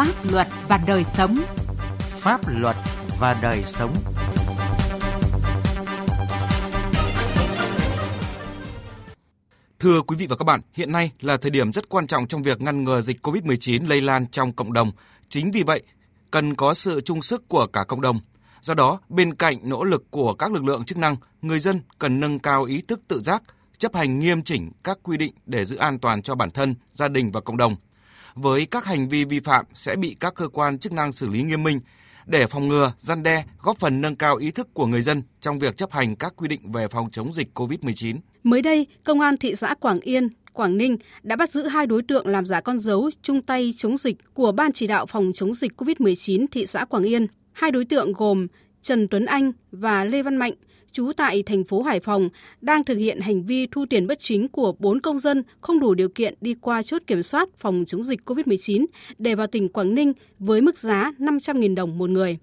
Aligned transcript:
Pháp 0.00 0.30
luật 0.32 0.48
và 0.68 0.80
đời 0.86 1.04
sống. 1.04 1.36
Pháp 1.98 2.40
luật 2.48 2.76
và 3.18 3.38
đời 3.42 3.62
sống. 3.66 3.94
Thưa 9.78 10.02
quý 10.02 10.16
vị 10.16 10.26
và 10.26 10.36
các 10.36 10.44
bạn, 10.44 10.60
hiện 10.72 10.92
nay 10.92 11.12
là 11.20 11.36
thời 11.36 11.50
điểm 11.50 11.72
rất 11.72 11.88
quan 11.88 12.06
trọng 12.06 12.26
trong 12.26 12.42
việc 12.42 12.60
ngăn 12.60 12.84
ngừa 12.84 13.00
dịch 13.00 13.26
COVID-19 13.26 13.88
lây 13.88 14.00
lan 14.00 14.26
trong 14.26 14.52
cộng 14.52 14.72
đồng. 14.72 14.92
Chính 15.28 15.50
vì 15.50 15.62
vậy, 15.62 15.82
cần 16.30 16.54
có 16.54 16.74
sự 16.74 17.00
chung 17.00 17.22
sức 17.22 17.48
của 17.48 17.66
cả 17.66 17.84
cộng 17.84 18.00
đồng. 18.00 18.20
Do 18.60 18.74
đó, 18.74 19.00
bên 19.08 19.34
cạnh 19.34 19.56
nỗ 19.62 19.84
lực 19.84 20.10
của 20.10 20.34
các 20.34 20.52
lực 20.52 20.64
lượng 20.64 20.84
chức 20.84 20.98
năng, 20.98 21.16
người 21.42 21.58
dân 21.58 21.80
cần 21.98 22.20
nâng 22.20 22.38
cao 22.38 22.64
ý 22.64 22.82
thức 22.88 23.00
tự 23.08 23.20
giác, 23.20 23.42
chấp 23.78 23.94
hành 23.94 24.18
nghiêm 24.18 24.42
chỉnh 24.42 24.72
các 24.84 24.98
quy 25.02 25.16
định 25.16 25.34
để 25.46 25.64
giữ 25.64 25.76
an 25.76 25.98
toàn 25.98 26.22
cho 26.22 26.34
bản 26.34 26.50
thân, 26.50 26.74
gia 26.92 27.08
đình 27.08 27.30
và 27.30 27.40
cộng 27.40 27.56
đồng. 27.56 27.76
Với 28.34 28.66
các 28.66 28.84
hành 28.84 29.08
vi 29.08 29.24
vi 29.24 29.40
phạm 29.40 29.64
sẽ 29.74 29.96
bị 29.96 30.16
các 30.20 30.34
cơ 30.34 30.48
quan 30.48 30.78
chức 30.78 30.92
năng 30.92 31.12
xử 31.12 31.28
lý 31.28 31.42
nghiêm 31.42 31.62
minh 31.62 31.80
để 32.26 32.46
phòng 32.46 32.68
ngừa, 32.68 32.92
gian 32.98 33.22
đe, 33.22 33.44
góp 33.62 33.78
phần 33.78 34.00
nâng 34.00 34.16
cao 34.16 34.36
ý 34.36 34.50
thức 34.50 34.68
của 34.74 34.86
người 34.86 35.02
dân 35.02 35.22
trong 35.40 35.58
việc 35.58 35.76
chấp 35.76 35.92
hành 35.92 36.16
các 36.16 36.32
quy 36.36 36.48
định 36.48 36.72
về 36.72 36.88
phòng 36.88 37.10
chống 37.10 37.34
dịch 37.34 37.48
COVID-19. 37.54 38.16
Mới 38.42 38.62
đây, 38.62 38.86
Công 39.04 39.20
an 39.20 39.36
thị 39.36 39.54
xã 39.54 39.74
Quảng 39.74 40.00
Yên, 40.00 40.28
Quảng 40.52 40.76
Ninh 40.76 40.96
đã 41.22 41.36
bắt 41.36 41.50
giữ 41.50 41.62
hai 41.62 41.86
đối 41.86 42.02
tượng 42.02 42.26
làm 42.26 42.46
giả 42.46 42.60
con 42.60 42.78
dấu 42.78 43.10
chung 43.22 43.42
tay 43.42 43.74
chống 43.76 43.96
dịch 43.96 44.16
của 44.34 44.52
Ban 44.52 44.72
chỉ 44.72 44.86
đạo 44.86 45.06
phòng 45.06 45.30
chống 45.34 45.54
dịch 45.54 45.72
COVID-19 45.80 46.46
thị 46.50 46.66
xã 46.66 46.84
Quảng 46.84 47.02
Yên. 47.02 47.26
Hai 47.52 47.70
đối 47.70 47.84
tượng 47.84 48.12
gồm 48.12 48.46
Trần 48.82 49.08
Tuấn 49.08 49.24
Anh 49.24 49.52
và 49.72 50.04
Lê 50.04 50.22
Văn 50.22 50.36
Mạnh, 50.36 50.52
trú 50.92 51.12
tại 51.16 51.42
thành 51.42 51.64
phố 51.64 51.82
Hải 51.82 52.00
Phòng, 52.00 52.28
đang 52.60 52.84
thực 52.84 52.96
hiện 52.96 53.20
hành 53.20 53.42
vi 53.42 53.66
thu 53.66 53.86
tiền 53.90 54.06
bất 54.06 54.18
chính 54.20 54.48
của 54.48 54.72
bốn 54.78 55.00
công 55.00 55.18
dân 55.18 55.42
không 55.60 55.80
đủ 55.80 55.94
điều 55.94 56.08
kiện 56.08 56.34
đi 56.40 56.54
qua 56.60 56.82
chốt 56.82 57.02
kiểm 57.06 57.22
soát 57.22 57.48
phòng 57.56 57.84
chống 57.86 58.04
dịch 58.04 58.20
COVID-19 58.26 58.86
để 59.18 59.34
vào 59.34 59.46
tỉnh 59.46 59.68
Quảng 59.68 59.94
Ninh 59.94 60.12
với 60.38 60.60
mức 60.60 60.78
giá 60.78 61.12
500.000 61.18 61.74
đồng 61.74 61.98
một 61.98 62.10
người. 62.10 62.38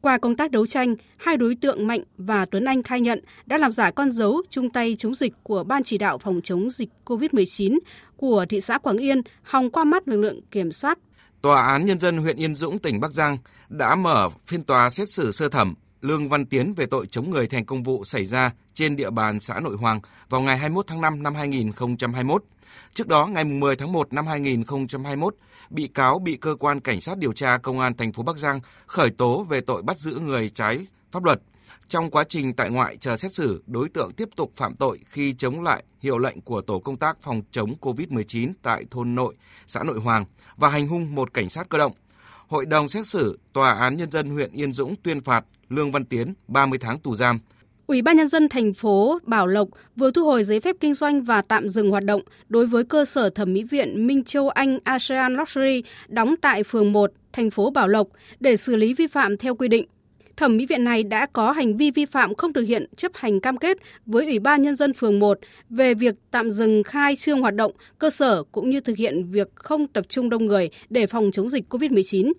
Qua 0.00 0.18
công 0.18 0.36
tác 0.36 0.50
đấu 0.50 0.66
tranh, 0.66 0.94
hai 1.16 1.36
đối 1.36 1.54
tượng 1.54 1.86
Mạnh 1.86 2.00
và 2.16 2.44
Tuấn 2.44 2.64
Anh 2.64 2.82
khai 2.82 3.00
nhận 3.00 3.20
đã 3.46 3.58
làm 3.58 3.72
giả 3.72 3.90
con 3.90 4.12
dấu 4.12 4.42
chung 4.50 4.70
tay 4.70 4.96
chống 4.98 5.14
dịch 5.14 5.32
của 5.42 5.64
Ban 5.64 5.84
chỉ 5.84 5.98
đạo 5.98 6.18
phòng 6.18 6.40
chống 6.44 6.70
dịch 6.70 6.88
COVID-19 7.04 7.78
của 8.16 8.46
thị 8.48 8.60
xã 8.60 8.78
Quảng 8.78 8.96
Yên 8.96 9.22
hòng 9.42 9.70
qua 9.70 9.84
mắt 9.84 10.08
lực 10.08 10.16
lượng 10.16 10.40
kiểm 10.50 10.72
soát. 10.72 10.98
Tòa 11.42 11.62
án 11.62 11.86
Nhân 11.86 12.00
dân 12.00 12.18
huyện 12.18 12.36
Yên 12.36 12.54
Dũng, 12.54 12.78
tỉnh 12.78 13.00
Bắc 13.00 13.12
Giang 13.12 13.38
đã 13.68 13.94
mở 13.94 14.28
phiên 14.46 14.64
tòa 14.64 14.90
xét 14.90 15.10
xử 15.10 15.32
sơ 15.32 15.48
thẩm 15.48 15.74
Lương 16.00 16.28
Văn 16.28 16.46
Tiến 16.46 16.74
về 16.74 16.86
tội 16.86 17.06
chống 17.06 17.30
người 17.30 17.46
thành 17.46 17.64
công 17.64 17.82
vụ 17.82 18.04
xảy 18.04 18.24
ra 18.24 18.52
trên 18.74 18.96
địa 18.96 19.10
bàn 19.10 19.40
xã 19.40 19.60
Nội 19.60 19.76
Hoàng 19.76 20.00
vào 20.28 20.40
ngày 20.40 20.58
21 20.58 20.86
tháng 20.86 21.00
5 21.00 21.22
năm 21.22 21.34
2021. 21.34 22.44
Trước 22.94 23.06
đó, 23.06 23.26
ngày 23.26 23.44
10 23.44 23.76
tháng 23.76 23.92
1 23.92 24.12
năm 24.12 24.26
2021, 24.26 25.34
bị 25.70 25.88
cáo 25.88 26.18
bị 26.18 26.36
cơ 26.36 26.54
quan 26.60 26.80
cảnh 26.80 27.00
sát 27.00 27.18
điều 27.18 27.32
tra 27.32 27.58
công 27.58 27.80
an 27.80 27.96
thành 27.96 28.12
phố 28.12 28.22
Bắc 28.22 28.38
Giang 28.38 28.60
khởi 28.86 29.10
tố 29.10 29.44
về 29.44 29.60
tội 29.60 29.82
bắt 29.82 29.98
giữ 29.98 30.18
người 30.18 30.48
trái 30.48 30.86
pháp 31.10 31.24
luật. 31.24 31.40
Trong 31.88 32.10
quá 32.10 32.24
trình 32.28 32.54
tại 32.54 32.70
ngoại 32.70 32.96
chờ 32.96 33.16
xét 33.16 33.32
xử, 33.32 33.62
đối 33.66 33.88
tượng 33.88 34.12
tiếp 34.12 34.28
tục 34.36 34.52
phạm 34.56 34.74
tội 34.74 34.98
khi 35.10 35.34
chống 35.34 35.62
lại 35.62 35.84
hiệu 36.00 36.18
lệnh 36.18 36.40
của 36.40 36.60
tổ 36.60 36.78
công 36.78 36.96
tác 36.96 37.16
phòng 37.22 37.42
chống 37.50 37.74
COVID-19 37.80 38.52
tại 38.62 38.84
thôn 38.90 39.14
Nội, 39.14 39.34
xã 39.66 39.82
Nội 39.82 39.98
Hoàng 39.98 40.24
và 40.56 40.68
hành 40.68 40.88
hung 40.88 41.14
một 41.14 41.34
cảnh 41.34 41.48
sát 41.48 41.68
cơ 41.68 41.78
động. 41.78 41.92
Hội 42.48 42.66
đồng 42.66 42.88
xét 42.88 43.06
xử 43.06 43.38
Tòa 43.52 43.72
án 43.72 43.96
Nhân 43.96 44.10
dân 44.10 44.30
huyện 44.30 44.52
Yên 44.52 44.72
Dũng 44.72 44.94
tuyên 45.02 45.20
phạt 45.20 45.44
Lương 45.68 45.90
Văn 45.90 46.04
Tiến 46.04 46.34
30 46.48 46.78
tháng 46.78 46.98
tù 46.98 47.16
giam. 47.16 47.40
Ủy 47.86 48.02
ban 48.02 48.16
nhân 48.16 48.28
dân 48.28 48.48
thành 48.48 48.74
phố 48.74 49.18
Bảo 49.22 49.46
Lộc 49.46 49.68
vừa 49.96 50.10
thu 50.10 50.24
hồi 50.24 50.44
giấy 50.44 50.60
phép 50.60 50.76
kinh 50.80 50.94
doanh 50.94 51.22
và 51.22 51.42
tạm 51.42 51.68
dừng 51.68 51.90
hoạt 51.90 52.04
động 52.04 52.22
đối 52.48 52.66
với 52.66 52.84
cơ 52.84 53.04
sở 53.04 53.30
thẩm 53.30 53.52
mỹ 53.52 53.64
viện 53.64 54.06
Minh 54.06 54.24
Châu 54.24 54.48
Anh 54.48 54.78
ASEAN 54.84 55.34
Luxury 55.34 55.82
đóng 56.08 56.34
tại 56.42 56.62
phường 56.62 56.92
1, 56.92 57.12
thành 57.32 57.50
phố 57.50 57.70
Bảo 57.70 57.88
Lộc 57.88 58.08
để 58.40 58.56
xử 58.56 58.76
lý 58.76 58.94
vi 58.94 59.06
phạm 59.06 59.36
theo 59.36 59.54
quy 59.54 59.68
định. 59.68 59.86
Thẩm 60.36 60.56
mỹ 60.56 60.66
viện 60.66 60.84
này 60.84 61.02
đã 61.02 61.26
có 61.26 61.52
hành 61.52 61.76
vi 61.76 61.90
vi 61.90 62.04
phạm 62.06 62.34
không 62.34 62.52
thực 62.52 62.62
hiện 62.62 62.86
chấp 62.96 63.12
hành 63.14 63.40
cam 63.40 63.56
kết 63.56 63.76
với 64.06 64.26
Ủy 64.26 64.38
ban 64.38 64.62
Nhân 64.62 64.76
dân 64.76 64.92
phường 64.92 65.18
1 65.18 65.38
về 65.70 65.94
việc 65.94 66.14
tạm 66.30 66.50
dừng 66.50 66.82
khai 66.82 67.16
trương 67.16 67.40
hoạt 67.40 67.54
động 67.54 67.72
cơ 67.98 68.10
sở 68.10 68.42
cũng 68.52 68.70
như 68.70 68.80
thực 68.80 68.96
hiện 68.96 69.30
việc 69.30 69.48
không 69.54 69.86
tập 69.86 70.04
trung 70.08 70.30
đông 70.30 70.46
người 70.46 70.70
để 70.90 71.06
phòng 71.06 71.30
chống 71.32 71.48
dịch 71.48 71.64
COVID-19. 71.74 72.32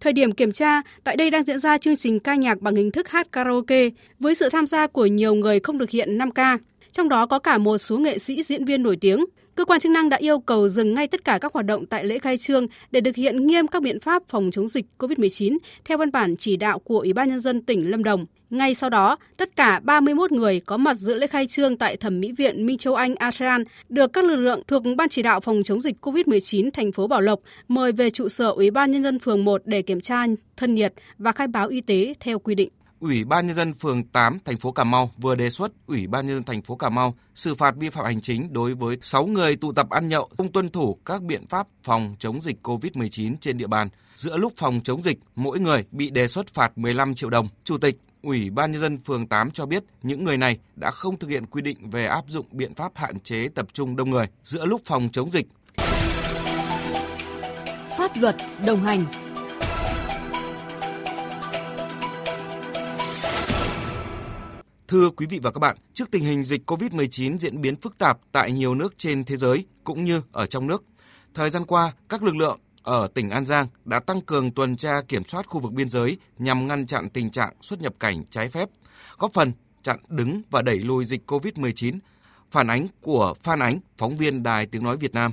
Thời 0.00 0.12
điểm 0.12 0.32
kiểm 0.32 0.52
tra, 0.52 0.82
tại 1.04 1.16
đây 1.16 1.30
đang 1.30 1.44
diễn 1.44 1.58
ra 1.58 1.78
chương 1.78 1.96
trình 1.96 2.20
ca 2.20 2.34
nhạc 2.34 2.60
bằng 2.60 2.74
hình 2.74 2.90
thức 2.90 3.08
hát 3.08 3.32
karaoke 3.32 3.88
với 4.20 4.34
sự 4.34 4.48
tham 4.48 4.66
gia 4.66 4.86
của 4.86 5.06
nhiều 5.06 5.34
người 5.34 5.60
không 5.60 5.78
thực 5.78 5.90
hiện 5.90 6.18
5K, 6.18 6.58
trong 6.92 7.08
đó 7.08 7.26
có 7.26 7.38
cả 7.38 7.58
một 7.58 7.78
số 7.78 7.98
nghệ 7.98 8.18
sĩ 8.18 8.42
diễn 8.42 8.64
viên 8.64 8.82
nổi 8.82 8.96
tiếng. 9.00 9.24
Cơ 9.54 9.64
quan 9.64 9.80
chức 9.80 9.92
năng 9.92 10.08
đã 10.08 10.16
yêu 10.16 10.38
cầu 10.38 10.68
dừng 10.68 10.94
ngay 10.94 11.08
tất 11.08 11.24
cả 11.24 11.38
các 11.40 11.52
hoạt 11.52 11.66
động 11.66 11.86
tại 11.86 12.04
lễ 12.04 12.18
khai 12.18 12.38
trương 12.38 12.66
để 12.90 13.00
thực 13.00 13.16
hiện 13.16 13.46
nghiêm 13.46 13.66
các 13.66 13.82
biện 13.82 14.00
pháp 14.00 14.22
phòng 14.28 14.50
chống 14.50 14.68
dịch 14.68 14.86
COVID-19 14.98 15.58
theo 15.84 15.98
văn 15.98 16.12
bản 16.12 16.36
chỉ 16.36 16.56
đạo 16.56 16.78
của 16.78 16.98
Ủy 16.98 17.12
ban 17.12 17.28
nhân 17.28 17.40
dân 17.40 17.62
tỉnh 17.62 17.90
Lâm 17.90 18.04
Đồng. 18.04 18.26
Ngay 18.50 18.74
sau 18.74 18.90
đó, 18.90 19.16
tất 19.36 19.56
cả 19.56 19.80
31 19.84 20.32
người 20.32 20.60
có 20.60 20.76
mặt 20.76 20.94
dự 20.94 21.14
lễ 21.14 21.26
khai 21.26 21.46
trương 21.46 21.76
tại 21.76 21.96
Thẩm 21.96 22.20
mỹ 22.20 22.32
viện 22.32 22.66
Minh 22.66 22.78
Châu 22.78 22.94
Anh 22.94 23.14
ASEAN 23.14 23.64
được 23.88 24.12
các 24.12 24.24
lực 24.24 24.36
lượng 24.36 24.62
thuộc 24.66 24.82
Ban 24.96 25.08
chỉ 25.08 25.22
đạo 25.22 25.40
phòng 25.40 25.62
chống 25.64 25.80
dịch 25.80 25.96
COVID-19 26.00 26.70
thành 26.70 26.92
phố 26.92 27.06
Bảo 27.06 27.20
Lộc 27.20 27.40
mời 27.68 27.92
về 27.92 28.10
trụ 28.10 28.28
sở 28.28 28.50
Ủy 28.50 28.70
ban 28.70 28.90
nhân 28.90 29.02
dân 29.02 29.18
phường 29.18 29.44
1 29.44 29.62
để 29.64 29.82
kiểm 29.82 30.00
tra 30.00 30.26
thân 30.56 30.74
nhiệt 30.74 30.92
và 31.18 31.32
khai 31.32 31.46
báo 31.46 31.68
y 31.68 31.80
tế 31.80 32.14
theo 32.20 32.38
quy 32.38 32.54
định. 32.54 32.70
Ủy 33.00 33.24
ban 33.24 33.46
nhân 33.46 33.54
dân 33.54 33.74
phường 33.74 34.02
8 34.02 34.38
thành 34.44 34.56
phố 34.56 34.72
Cà 34.72 34.84
Mau 34.84 35.10
vừa 35.16 35.34
đề 35.34 35.50
xuất 35.50 35.72
Ủy 35.86 36.06
ban 36.06 36.26
nhân 36.26 36.36
dân 36.36 36.44
thành 36.44 36.62
phố 36.62 36.76
Cà 36.76 36.88
Mau 36.88 37.14
xử 37.34 37.54
phạt 37.54 37.74
vi 37.76 37.90
phạm 37.90 38.04
hành 38.04 38.20
chính 38.20 38.52
đối 38.52 38.74
với 38.74 38.96
6 39.02 39.26
người 39.26 39.56
tụ 39.56 39.72
tập 39.72 39.90
ăn 39.90 40.08
nhậu 40.08 40.30
không 40.36 40.52
tuân 40.52 40.68
thủ 40.68 40.98
các 41.04 41.22
biện 41.22 41.46
pháp 41.46 41.66
phòng 41.82 42.14
chống 42.18 42.40
dịch 42.42 42.56
COVID-19 42.62 43.34
trên 43.40 43.58
địa 43.58 43.66
bàn. 43.66 43.88
Giữa 44.14 44.36
lúc 44.36 44.52
phòng 44.56 44.80
chống 44.84 45.02
dịch, 45.02 45.18
mỗi 45.34 45.60
người 45.60 45.84
bị 45.90 46.10
đề 46.10 46.28
xuất 46.28 46.54
phạt 46.54 46.78
15 46.78 47.14
triệu 47.14 47.30
đồng. 47.30 47.48
Chủ 47.64 47.78
tịch 47.78 47.98
Ủy 48.22 48.50
ban 48.50 48.72
nhân 48.72 48.80
dân 48.80 48.98
phường 48.98 49.26
8 49.26 49.50
cho 49.50 49.66
biết 49.66 49.84
những 50.02 50.24
người 50.24 50.36
này 50.36 50.58
đã 50.76 50.90
không 50.90 51.18
thực 51.18 51.30
hiện 51.30 51.46
quy 51.46 51.62
định 51.62 51.90
về 51.90 52.06
áp 52.06 52.24
dụng 52.28 52.46
biện 52.50 52.74
pháp 52.74 52.92
hạn 52.94 53.20
chế 53.20 53.48
tập 53.54 53.66
trung 53.72 53.96
đông 53.96 54.10
người 54.10 54.26
giữa 54.42 54.66
lúc 54.66 54.82
phòng 54.84 55.08
chống 55.12 55.30
dịch. 55.30 55.46
Pháp 57.98 58.10
luật 58.16 58.36
đồng 58.66 58.80
hành 58.80 59.04
Thưa 64.88 65.10
quý 65.10 65.26
vị 65.26 65.38
và 65.42 65.50
các 65.50 65.58
bạn, 65.58 65.76
trước 65.94 66.10
tình 66.10 66.24
hình 66.24 66.44
dịch 66.44 66.70
COVID-19 66.70 67.38
diễn 67.38 67.60
biến 67.60 67.76
phức 67.76 67.98
tạp 67.98 68.18
tại 68.32 68.52
nhiều 68.52 68.74
nước 68.74 68.98
trên 68.98 69.24
thế 69.24 69.36
giới 69.36 69.64
cũng 69.84 70.04
như 70.04 70.22
ở 70.32 70.46
trong 70.46 70.66
nước, 70.66 70.84
thời 71.34 71.50
gian 71.50 71.64
qua, 71.64 71.92
các 72.08 72.22
lực 72.22 72.36
lượng 72.36 72.60
ở 72.82 73.08
tỉnh 73.14 73.30
An 73.30 73.46
Giang 73.46 73.66
đã 73.84 74.00
tăng 74.00 74.20
cường 74.20 74.50
tuần 74.50 74.76
tra 74.76 75.00
kiểm 75.08 75.24
soát 75.24 75.46
khu 75.46 75.60
vực 75.60 75.72
biên 75.72 75.88
giới 75.88 76.18
nhằm 76.38 76.66
ngăn 76.66 76.86
chặn 76.86 77.10
tình 77.10 77.30
trạng 77.30 77.52
xuất 77.60 77.82
nhập 77.82 77.94
cảnh 78.00 78.24
trái 78.30 78.48
phép, 78.48 78.68
góp 79.18 79.32
phần 79.32 79.52
chặn 79.82 79.98
đứng 80.08 80.42
và 80.50 80.62
đẩy 80.62 80.78
lùi 80.78 81.04
dịch 81.04 81.30
COVID-19. 81.30 81.98
Phản 82.50 82.70
ánh 82.70 82.86
của 83.00 83.34
Phan 83.42 83.58
Ánh, 83.58 83.78
phóng 83.98 84.16
viên 84.16 84.42
Đài 84.42 84.66
Tiếng 84.66 84.84
Nói 84.84 84.96
Việt 84.96 85.14
Nam. 85.14 85.32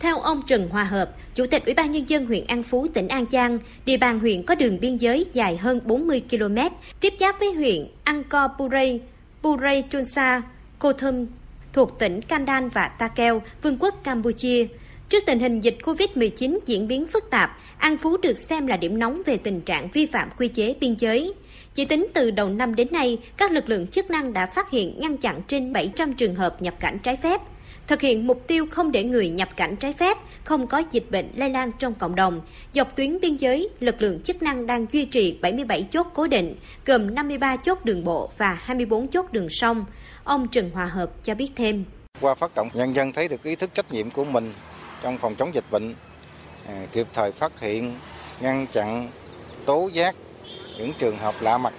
Theo 0.00 0.20
ông 0.20 0.42
Trần 0.46 0.68
Hòa 0.68 0.84
Hợp, 0.84 1.10
Chủ 1.34 1.46
tịch 1.46 1.64
Ủy 1.64 1.74
ban 1.74 1.90
Nhân 1.90 2.04
dân 2.08 2.26
huyện 2.26 2.46
An 2.46 2.62
Phú, 2.62 2.86
tỉnh 2.94 3.08
An 3.08 3.24
Giang, 3.32 3.58
địa 3.86 3.96
bàn 3.96 4.18
huyện 4.18 4.42
có 4.42 4.54
đường 4.54 4.80
biên 4.80 4.96
giới 4.96 5.26
dài 5.32 5.56
hơn 5.56 5.80
40 5.84 6.22
km, 6.30 6.56
tiếp 7.00 7.14
giáp 7.20 7.40
với 7.40 7.52
huyện 7.52 7.86
Angkor 8.04 8.50
Puray, 8.58 9.00
Purei 9.42 9.84
Chonsa, 9.90 10.42
Kothum, 10.78 11.26
thuộc 11.72 11.98
tỉnh 11.98 12.22
Kandan 12.22 12.68
và 12.68 12.88
Takeo, 12.88 13.42
Vương 13.62 13.76
quốc 13.80 14.04
Campuchia. 14.04 14.66
Trước 15.08 15.24
tình 15.26 15.38
hình 15.38 15.60
dịch 15.60 15.76
COVID-19 15.82 16.58
diễn 16.66 16.88
biến 16.88 17.06
phức 17.06 17.30
tạp, 17.30 17.58
An 17.78 17.98
Phú 17.98 18.16
được 18.16 18.38
xem 18.38 18.66
là 18.66 18.76
điểm 18.76 18.98
nóng 18.98 19.22
về 19.26 19.36
tình 19.36 19.60
trạng 19.60 19.88
vi 19.92 20.06
phạm 20.06 20.28
quy 20.38 20.48
chế 20.48 20.74
biên 20.80 20.94
giới. 20.98 21.34
Chỉ 21.74 21.84
tính 21.84 22.06
từ 22.14 22.30
đầu 22.30 22.48
năm 22.48 22.74
đến 22.74 22.88
nay, 22.90 23.18
các 23.36 23.52
lực 23.52 23.68
lượng 23.68 23.86
chức 23.86 24.10
năng 24.10 24.32
đã 24.32 24.46
phát 24.46 24.70
hiện 24.70 25.00
ngăn 25.00 25.16
chặn 25.16 25.40
trên 25.48 25.72
700 25.72 26.14
trường 26.14 26.34
hợp 26.34 26.62
nhập 26.62 26.74
cảnh 26.80 26.98
trái 27.02 27.16
phép, 27.16 27.40
thực 27.86 28.00
hiện 28.00 28.26
mục 28.26 28.44
tiêu 28.46 28.66
không 28.70 28.92
để 28.92 29.04
người 29.04 29.30
nhập 29.30 29.48
cảnh 29.56 29.76
trái 29.76 29.92
phép, 29.92 30.18
không 30.44 30.66
có 30.66 30.82
dịch 30.90 31.10
bệnh 31.10 31.30
lây 31.34 31.50
lan 31.50 31.70
trong 31.78 31.94
cộng 31.94 32.14
đồng. 32.14 32.40
Dọc 32.72 32.96
tuyến 32.96 33.20
biên 33.20 33.36
giới, 33.36 33.68
lực 33.80 34.02
lượng 34.02 34.22
chức 34.22 34.42
năng 34.42 34.66
đang 34.66 34.86
duy 34.92 35.04
trì 35.04 35.38
77 35.42 35.82
chốt 35.90 36.06
cố 36.14 36.26
định, 36.26 36.56
gồm 36.86 37.14
53 37.14 37.56
chốt 37.56 37.84
đường 37.84 38.04
bộ 38.04 38.30
và 38.38 38.58
24 38.62 39.08
chốt 39.08 39.32
đường 39.32 39.48
sông. 39.48 39.84
Ông 40.24 40.48
Trần 40.48 40.70
Hòa 40.70 40.84
Hợp 40.84 41.10
cho 41.24 41.34
biết 41.34 41.50
thêm. 41.56 41.84
Qua 42.20 42.34
phát 42.34 42.54
động, 42.54 42.68
nhân 42.74 42.96
dân 42.96 43.12
thấy 43.12 43.28
được 43.28 43.42
ý 43.42 43.54
thức 43.56 43.70
trách 43.74 43.92
nhiệm 43.92 44.10
của 44.10 44.24
mình 44.24 44.52
trong 45.02 45.18
phòng 45.18 45.34
chống 45.34 45.54
dịch 45.54 45.64
bệnh, 45.70 45.94
à, 46.66 46.86
kịp 46.92 47.06
thời 47.14 47.32
phát 47.32 47.60
hiện, 47.60 47.94
ngăn 48.40 48.66
chặn, 48.72 49.10
tố 49.64 49.90
giác 49.92 50.14
những 50.78 50.92
trường 50.98 51.18
hợp 51.18 51.34
lạ 51.40 51.58
mặt, 51.58 51.72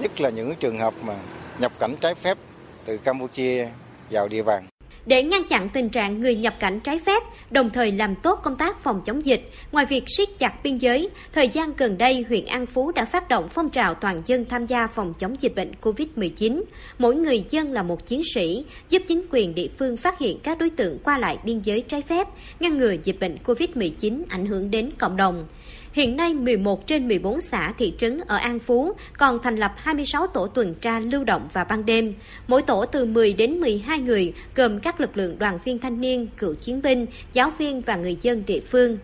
nhất 0.00 0.20
là 0.20 0.30
những 0.30 0.54
trường 0.60 0.78
hợp 0.78 0.94
mà 1.02 1.14
nhập 1.58 1.72
cảnh 1.78 1.96
trái 2.00 2.14
phép 2.14 2.38
từ 2.84 2.96
Campuchia 2.96 3.68
vào 4.10 4.28
địa 4.28 4.42
bàn. 4.42 4.71
Để 5.06 5.22
ngăn 5.22 5.44
chặn 5.48 5.68
tình 5.68 5.88
trạng 5.88 6.20
người 6.20 6.34
nhập 6.34 6.54
cảnh 6.60 6.80
trái 6.80 6.98
phép, 6.98 7.22
đồng 7.50 7.70
thời 7.70 7.92
làm 7.92 8.14
tốt 8.14 8.40
công 8.42 8.56
tác 8.56 8.82
phòng 8.82 9.02
chống 9.04 9.24
dịch, 9.24 9.50
ngoài 9.72 9.86
việc 9.86 10.04
siết 10.16 10.28
chặt 10.38 10.62
biên 10.62 10.78
giới, 10.78 11.08
thời 11.32 11.48
gian 11.48 11.72
gần 11.76 11.98
đây 11.98 12.24
huyện 12.28 12.46
An 12.46 12.66
Phú 12.66 12.92
đã 12.92 13.04
phát 13.04 13.28
động 13.28 13.48
phong 13.50 13.70
trào 13.70 13.94
toàn 13.94 14.22
dân 14.26 14.44
tham 14.44 14.66
gia 14.66 14.86
phòng 14.86 15.14
chống 15.18 15.34
dịch 15.40 15.54
bệnh 15.54 15.72
COVID-19. 15.82 16.62
Mỗi 16.98 17.14
người 17.14 17.44
dân 17.50 17.72
là 17.72 17.82
một 17.82 18.06
chiến 18.06 18.22
sĩ, 18.34 18.64
giúp 18.88 19.02
chính 19.08 19.22
quyền 19.30 19.54
địa 19.54 19.68
phương 19.78 19.96
phát 19.96 20.18
hiện 20.18 20.38
các 20.42 20.58
đối 20.58 20.70
tượng 20.70 20.98
qua 20.98 21.18
lại 21.18 21.38
biên 21.44 21.60
giới 21.60 21.80
trái 21.80 22.02
phép, 22.02 22.28
ngăn 22.60 22.76
ngừa 22.76 22.94
dịch 23.04 23.16
bệnh 23.20 23.36
COVID-19 23.44 24.22
ảnh 24.28 24.46
hưởng 24.46 24.70
đến 24.70 24.90
cộng 24.98 25.16
đồng. 25.16 25.46
Hiện 25.92 26.16
nay, 26.16 26.34
11 26.34 26.86
trên 26.86 27.08
14 27.08 27.40
xã 27.40 27.72
thị 27.78 27.94
trấn 27.98 28.20
ở 28.26 28.36
An 28.36 28.58
Phú 28.58 28.92
còn 29.18 29.38
thành 29.42 29.56
lập 29.56 29.72
26 29.76 30.26
tổ 30.26 30.46
tuần 30.46 30.74
tra 30.74 31.00
lưu 31.00 31.24
động 31.24 31.48
vào 31.52 31.64
ban 31.64 31.86
đêm. 31.86 32.14
Mỗi 32.48 32.62
tổ 32.62 32.86
từ 32.86 33.04
10 33.04 33.32
đến 33.32 33.60
12 33.60 33.98
người, 33.98 34.32
gồm 34.54 34.78
các 34.78 35.00
lực 35.00 35.16
lượng 35.16 35.38
đoàn 35.38 35.58
viên 35.64 35.78
thanh 35.78 36.00
niên, 36.00 36.28
cựu 36.36 36.54
chiến 36.54 36.82
binh, 36.82 37.06
giáo 37.32 37.50
viên 37.58 37.80
và 37.80 37.96
người 37.96 38.16
dân 38.22 38.42
địa 38.46 38.60
phương. 38.60 38.96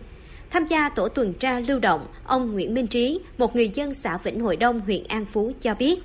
Tham 0.49 0.67
gia 0.67 0.89
tổ 0.89 1.09
tuần 1.09 1.33
tra 1.33 1.59
lưu 1.59 1.79
động, 1.79 2.05
ông 2.23 2.53
Nguyễn 2.53 2.73
Minh 2.73 2.87
Trí, 2.87 3.19
một 3.37 3.55
người 3.55 3.69
dân 3.69 3.93
xã 3.93 4.17
Vĩnh 4.17 4.41
Hội 4.41 4.55
Đông, 4.55 4.81
huyện 4.81 5.03
An 5.03 5.25
Phú 5.25 5.51
cho 5.61 5.75
biết. 5.75 5.99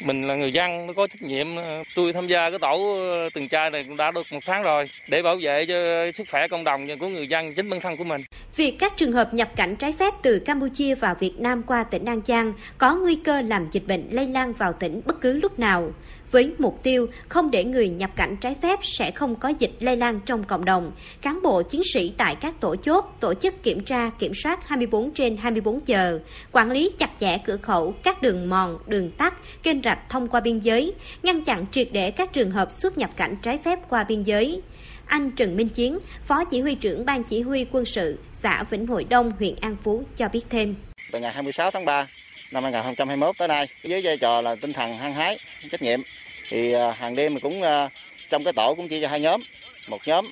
Mình 0.00 0.28
là 0.28 0.34
người 0.34 0.52
dân 0.52 0.86
nó 0.86 0.92
có 0.92 1.06
trách 1.06 1.22
nhiệm. 1.22 1.46
Tôi 1.94 2.12
tham 2.12 2.26
gia 2.26 2.50
cái 2.50 2.58
tổ 2.58 2.96
ờ, 2.96 3.28
tuần 3.34 3.48
tra 3.48 3.70
này 3.70 3.84
cũng 3.84 3.96
đã 3.96 4.10
được 4.10 4.26
một 4.30 4.38
tháng 4.46 4.62
rồi, 4.62 4.90
để 5.08 5.22
bảo 5.22 5.36
vệ 5.40 5.66
cho 5.66 5.74
sức 6.14 6.26
khỏe 6.30 6.48
cộng 6.48 6.64
đồng 6.64 6.98
của 6.98 7.08
người 7.08 7.26
dân, 7.26 7.54
chính 7.54 7.70
bản 7.70 7.80
thân 7.80 7.96
của 7.96 8.04
mình. 8.04 8.24
Việc 8.56 8.76
các 8.78 8.96
trường 8.96 9.12
hợp 9.12 9.34
nhập 9.34 9.48
cảnh 9.56 9.76
trái 9.76 9.92
phép 9.92 10.14
từ 10.22 10.38
Campuchia 10.38 10.94
vào 10.94 11.14
Việt 11.20 11.32
Nam 11.38 11.62
qua 11.62 11.84
tỉnh 11.84 12.04
An 12.04 12.20
Giang 12.26 12.52
có 12.78 12.96
nguy 12.96 13.16
cơ 13.16 13.42
làm 13.42 13.68
dịch 13.72 13.86
bệnh 13.86 14.08
lây 14.10 14.26
lan 14.26 14.52
vào 14.52 14.72
tỉnh 14.72 15.00
bất 15.04 15.20
cứ 15.20 15.36
lúc 15.36 15.58
nào 15.58 15.92
với 16.30 16.52
mục 16.58 16.82
tiêu 16.82 17.08
không 17.28 17.50
để 17.50 17.64
người 17.64 17.88
nhập 17.88 18.10
cảnh 18.16 18.36
trái 18.36 18.56
phép 18.62 18.78
sẽ 18.82 19.10
không 19.10 19.36
có 19.36 19.48
dịch 19.48 19.72
lây 19.80 19.96
lan 19.96 20.20
trong 20.26 20.44
cộng 20.44 20.64
đồng. 20.64 20.92
Cán 21.22 21.42
bộ 21.42 21.62
chiến 21.62 21.82
sĩ 21.84 22.12
tại 22.16 22.34
các 22.34 22.60
tổ 22.60 22.76
chốt 22.76 23.16
tổ 23.20 23.34
chức 23.34 23.62
kiểm 23.62 23.80
tra 23.80 24.10
kiểm 24.18 24.32
soát 24.34 24.68
24 24.68 25.10
trên 25.10 25.36
24 25.36 25.80
giờ, 25.86 26.18
quản 26.52 26.70
lý 26.70 26.90
chặt 26.98 27.10
chẽ 27.20 27.38
cửa 27.38 27.56
khẩu, 27.56 27.94
các 28.02 28.22
đường 28.22 28.48
mòn, 28.48 28.78
đường 28.86 29.10
tắt, 29.10 29.34
kênh 29.62 29.82
rạch 29.82 29.98
thông 30.08 30.28
qua 30.28 30.40
biên 30.40 30.58
giới, 30.58 30.92
ngăn 31.22 31.44
chặn 31.44 31.64
triệt 31.70 31.88
để 31.92 32.10
các 32.10 32.32
trường 32.32 32.50
hợp 32.50 32.72
xuất 32.72 32.98
nhập 32.98 33.10
cảnh 33.16 33.36
trái 33.42 33.58
phép 33.58 33.78
qua 33.88 34.04
biên 34.04 34.22
giới. 34.22 34.62
Anh 35.06 35.30
Trần 35.30 35.56
Minh 35.56 35.68
Chiến, 35.68 35.98
Phó 36.24 36.44
Chỉ 36.44 36.60
huy 36.60 36.74
trưởng 36.74 37.04
Ban 37.04 37.22
Chỉ 37.22 37.40
huy 37.40 37.66
quân 37.72 37.84
sự 37.84 38.18
xã 38.32 38.62
Vĩnh 38.70 38.86
Hội 38.86 39.04
Đông, 39.04 39.32
huyện 39.38 39.54
An 39.60 39.76
Phú 39.82 40.04
cho 40.16 40.28
biết 40.28 40.42
thêm. 40.50 40.74
Từ 41.12 41.20
ngày 41.20 41.32
26 41.32 41.70
tháng 41.70 41.84
3 41.84 42.06
năm 42.50 42.62
2021 42.62 43.38
tới 43.38 43.48
nay, 43.48 43.68
với 43.84 44.00
vai 44.04 44.16
trò 44.16 44.40
là 44.40 44.54
tinh 44.54 44.72
thần 44.72 44.96
hăng 44.96 45.14
hái, 45.14 45.38
trách 45.70 45.82
nhiệm, 45.82 46.00
thì 46.48 46.72
à, 46.72 46.90
hàng 46.90 47.14
đêm 47.14 47.34
mình 47.34 47.42
cũng 47.42 47.62
à, 47.62 47.88
trong 48.28 48.44
cái 48.44 48.52
tổ 48.52 48.74
cũng 48.74 48.88
chia 48.88 49.00
cho 49.00 49.08
hai 49.08 49.20
nhóm 49.20 49.40
một 49.88 50.00
nhóm 50.06 50.26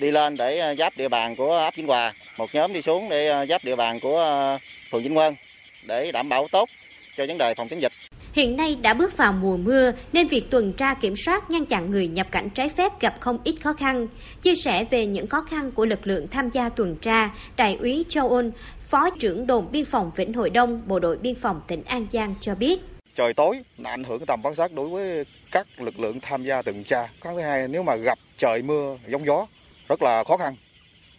đi 0.00 0.10
lên 0.10 0.36
để 0.36 0.58
à, 0.58 0.74
giáp 0.74 0.96
địa 0.96 1.08
bàn 1.08 1.36
của 1.36 1.52
ấp 1.52 1.74
Vĩnh 1.76 1.86
Hòa 1.86 2.14
một 2.36 2.54
nhóm 2.54 2.72
đi 2.72 2.82
xuống 2.82 3.08
để 3.08 3.46
giáp 3.48 3.64
địa 3.64 3.76
bàn 3.76 4.00
của 4.00 4.58
phường 4.90 5.02
Vĩnh 5.02 5.16
Quân 5.16 5.34
để 5.82 6.12
đảm 6.12 6.28
bảo 6.28 6.48
tốt 6.52 6.68
cho 7.16 7.26
vấn 7.26 7.38
đề 7.38 7.54
phòng 7.54 7.68
chống 7.68 7.82
dịch 7.82 7.92
Hiện 8.32 8.56
nay 8.56 8.76
đã 8.82 8.94
bước 8.94 9.16
vào 9.16 9.32
mùa 9.32 9.56
mưa 9.56 9.92
nên 10.12 10.28
việc 10.28 10.50
tuần 10.50 10.72
tra 10.72 10.94
kiểm 10.94 11.16
soát 11.16 11.50
ngăn 11.50 11.66
chặn 11.66 11.90
người 11.90 12.06
nhập 12.06 12.26
cảnh 12.30 12.50
trái 12.50 12.68
phép 12.68 13.00
gặp 13.00 13.14
không 13.20 13.38
ít 13.44 13.56
khó 13.62 13.72
khăn. 13.72 14.08
Chia 14.42 14.54
sẻ 14.54 14.84
về 14.90 15.06
những 15.06 15.26
khó 15.26 15.42
khăn 15.42 15.72
của 15.72 15.86
lực 15.86 16.06
lượng 16.06 16.28
tham 16.28 16.50
gia 16.50 16.68
tuần 16.68 16.96
tra, 16.96 17.30
Đại 17.56 17.76
úy 17.80 18.04
Châu 18.08 18.28
Ôn, 18.28 18.50
Phó 18.92 19.10
trưởng 19.10 19.46
đồn 19.46 19.72
biên 19.72 19.84
phòng 19.84 20.10
Vĩnh 20.16 20.32
Hội 20.32 20.50
Đông, 20.50 20.82
Bộ 20.86 20.98
đội 20.98 21.16
biên 21.16 21.34
phòng 21.34 21.60
tỉnh 21.68 21.82
An 21.84 22.06
Giang 22.12 22.34
cho 22.40 22.54
biết 22.54 22.80
trời 23.14 23.34
tối 23.34 23.62
là 23.78 23.90
ảnh 23.90 24.04
hưởng 24.04 24.26
tầm 24.26 24.40
quan 24.42 24.54
sát 24.54 24.72
đối 24.72 24.88
với 24.88 25.24
các 25.50 25.66
lực 25.80 26.00
lượng 26.00 26.20
tham 26.20 26.44
gia 26.44 26.62
tuần 26.62 26.84
tra. 26.84 27.08
Cái 27.20 27.34
thứ 27.34 27.40
hai 27.40 27.68
nếu 27.68 27.82
mà 27.82 27.96
gặp 27.96 28.18
trời 28.38 28.62
mưa, 28.62 28.96
giông 29.08 29.26
gió 29.26 29.46
rất 29.88 30.02
là 30.02 30.24
khó 30.24 30.36
khăn. 30.36 30.54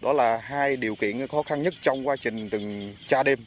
Đó 0.02 0.14
là 0.14 0.38
hai 0.38 0.76
điều 0.76 0.96
kiện 0.96 1.28
khó 1.28 1.44
khăn 1.44 1.62
nhất 1.62 1.74
trong 1.82 2.08
quá 2.08 2.16
trình 2.22 2.50
tuần 2.50 2.94
tra 3.08 3.24
đêm. 3.24 3.40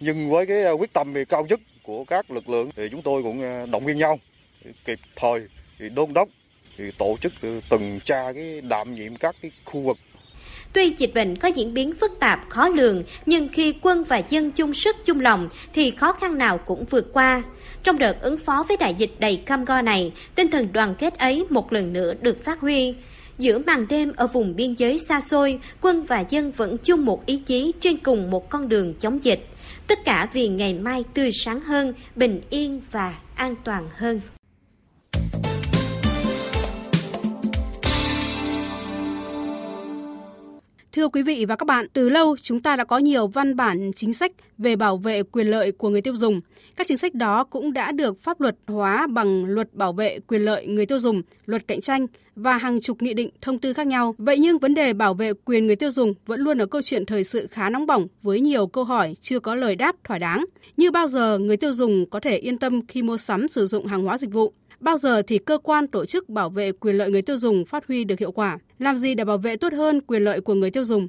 Nhưng 0.00 0.30
với 0.30 0.46
cái 0.46 0.72
quyết 0.72 0.92
tâm 0.92 1.14
cao 1.28 1.46
nhất 1.48 1.60
của 1.82 2.04
các 2.04 2.30
lực 2.30 2.48
lượng 2.48 2.70
thì 2.76 2.88
chúng 2.90 3.02
tôi 3.02 3.22
cũng 3.22 3.42
ờ, 3.42 3.66
động 3.66 3.84
viên 3.84 3.98
nhau 3.98 4.18
kịp 4.84 4.98
thời 5.16 5.46
thì 5.78 5.88
đôn 5.88 6.12
đốc 6.14 6.28
thì 6.76 6.90
tổ 6.98 7.16
chức 7.20 7.32
ờ, 7.42 7.60
tuần 7.68 8.00
tra 8.04 8.32
cái 8.32 8.60
đảm 8.60 8.94
nhiệm 8.94 9.16
các 9.16 9.36
cái 9.42 9.50
khu 9.64 9.80
vực 9.80 9.96
Tuy 10.72 10.94
dịch 10.98 11.14
bệnh 11.14 11.36
có 11.36 11.48
diễn 11.48 11.74
biến 11.74 11.92
phức 12.00 12.12
tạp, 12.20 12.48
khó 12.48 12.68
lường, 12.68 13.02
nhưng 13.26 13.48
khi 13.48 13.74
quân 13.82 14.04
và 14.04 14.22
dân 14.28 14.50
chung 14.50 14.74
sức 14.74 14.96
chung 15.04 15.20
lòng 15.20 15.48
thì 15.74 15.90
khó 15.90 16.12
khăn 16.12 16.38
nào 16.38 16.58
cũng 16.58 16.84
vượt 16.84 17.12
qua. 17.12 17.42
Trong 17.82 17.98
đợt 17.98 18.22
ứng 18.22 18.36
phó 18.36 18.64
với 18.68 18.76
đại 18.76 18.94
dịch 18.94 19.10
đầy 19.18 19.36
cam 19.36 19.64
go 19.64 19.82
này, 19.82 20.12
tinh 20.34 20.50
thần 20.50 20.72
đoàn 20.72 20.94
kết 20.94 21.18
ấy 21.18 21.44
một 21.50 21.72
lần 21.72 21.92
nữa 21.92 22.14
được 22.20 22.44
phát 22.44 22.60
huy. 22.60 22.94
Giữa 23.38 23.58
màn 23.58 23.88
đêm 23.88 24.12
ở 24.16 24.26
vùng 24.26 24.56
biên 24.56 24.74
giới 24.74 24.98
xa 24.98 25.20
xôi, 25.20 25.58
quân 25.80 26.04
và 26.04 26.24
dân 26.28 26.52
vẫn 26.52 26.76
chung 26.78 27.04
một 27.04 27.26
ý 27.26 27.36
chí 27.36 27.72
trên 27.80 27.96
cùng 27.96 28.30
một 28.30 28.50
con 28.50 28.68
đường 28.68 28.94
chống 28.94 29.24
dịch. 29.24 29.46
Tất 29.86 30.04
cả 30.04 30.28
vì 30.32 30.48
ngày 30.48 30.74
mai 30.74 31.04
tươi 31.14 31.30
sáng 31.32 31.60
hơn, 31.60 31.94
bình 32.16 32.40
yên 32.50 32.80
và 32.90 33.14
an 33.34 33.54
toàn 33.64 33.88
hơn. 33.96 34.20
Thưa 40.92 41.08
quý 41.08 41.22
vị 41.22 41.44
và 41.44 41.56
các 41.56 41.66
bạn, 41.66 41.86
từ 41.92 42.08
lâu 42.08 42.36
chúng 42.42 42.60
ta 42.60 42.76
đã 42.76 42.84
có 42.84 42.98
nhiều 42.98 43.26
văn 43.26 43.56
bản 43.56 43.90
chính 43.96 44.12
sách 44.12 44.32
về 44.58 44.76
bảo 44.76 44.96
vệ 44.96 45.22
quyền 45.22 45.46
lợi 45.46 45.72
của 45.72 45.88
người 45.88 46.00
tiêu 46.00 46.16
dùng. 46.16 46.40
Các 46.76 46.86
chính 46.86 46.96
sách 46.96 47.14
đó 47.14 47.44
cũng 47.44 47.72
đã 47.72 47.92
được 47.92 48.22
pháp 48.22 48.40
luật 48.40 48.56
hóa 48.66 49.06
bằng 49.06 49.44
luật 49.44 49.74
bảo 49.74 49.92
vệ 49.92 50.18
quyền 50.26 50.42
lợi 50.42 50.66
người 50.66 50.86
tiêu 50.86 50.98
dùng, 50.98 51.22
luật 51.46 51.68
cạnh 51.68 51.80
tranh 51.80 52.06
và 52.36 52.56
hàng 52.56 52.80
chục 52.80 53.02
nghị 53.02 53.14
định 53.14 53.30
thông 53.40 53.58
tư 53.58 53.72
khác 53.72 53.86
nhau. 53.86 54.14
Vậy 54.18 54.38
nhưng 54.38 54.58
vấn 54.58 54.74
đề 54.74 54.92
bảo 54.92 55.14
vệ 55.14 55.32
quyền 55.44 55.66
người 55.66 55.76
tiêu 55.76 55.90
dùng 55.90 56.14
vẫn 56.26 56.40
luôn 56.40 56.58
ở 56.58 56.66
câu 56.66 56.82
chuyện 56.82 57.06
thời 57.06 57.24
sự 57.24 57.46
khá 57.50 57.70
nóng 57.70 57.86
bỏng 57.86 58.06
với 58.22 58.40
nhiều 58.40 58.66
câu 58.66 58.84
hỏi 58.84 59.14
chưa 59.20 59.40
có 59.40 59.54
lời 59.54 59.76
đáp 59.76 59.96
thỏa 60.04 60.18
đáng. 60.18 60.44
Như 60.76 60.90
bao 60.90 61.06
giờ 61.06 61.38
người 61.38 61.56
tiêu 61.56 61.72
dùng 61.72 62.10
có 62.10 62.20
thể 62.20 62.36
yên 62.36 62.58
tâm 62.58 62.86
khi 62.86 63.02
mua 63.02 63.16
sắm 63.16 63.48
sử 63.48 63.66
dụng 63.66 63.86
hàng 63.86 64.02
hóa 64.02 64.18
dịch 64.18 64.32
vụ? 64.32 64.52
Bao 64.82 64.96
giờ 64.96 65.22
thì 65.22 65.38
cơ 65.38 65.58
quan 65.58 65.86
tổ 65.86 66.06
chức 66.06 66.28
bảo 66.28 66.50
vệ 66.50 66.72
quyền 66.72 66.96
lợi 66.96 67.10
người 67.10 67.22
tiêu 67.22 67.36
dùng 67.36 67.64
phát 67.64 67.86
huy 67.88 68.04
được 68.04 68.18
hiệu 68.18 68.32
quả? 68.32 68.58
Làm 68.78 68.96
gì 68.96 69.14
để 69.14 69.24
bảo 69.24 69.38
vệ 69.38 69.56
tốt 69.56 69.72
hơn 69.72 70.00
quyền 70.00 70.22
lợi 70.22 70.40
của 70.40 70.54
người 70.54 70.70
tiêu 70.70 70.84
dùng? 70.84 71.08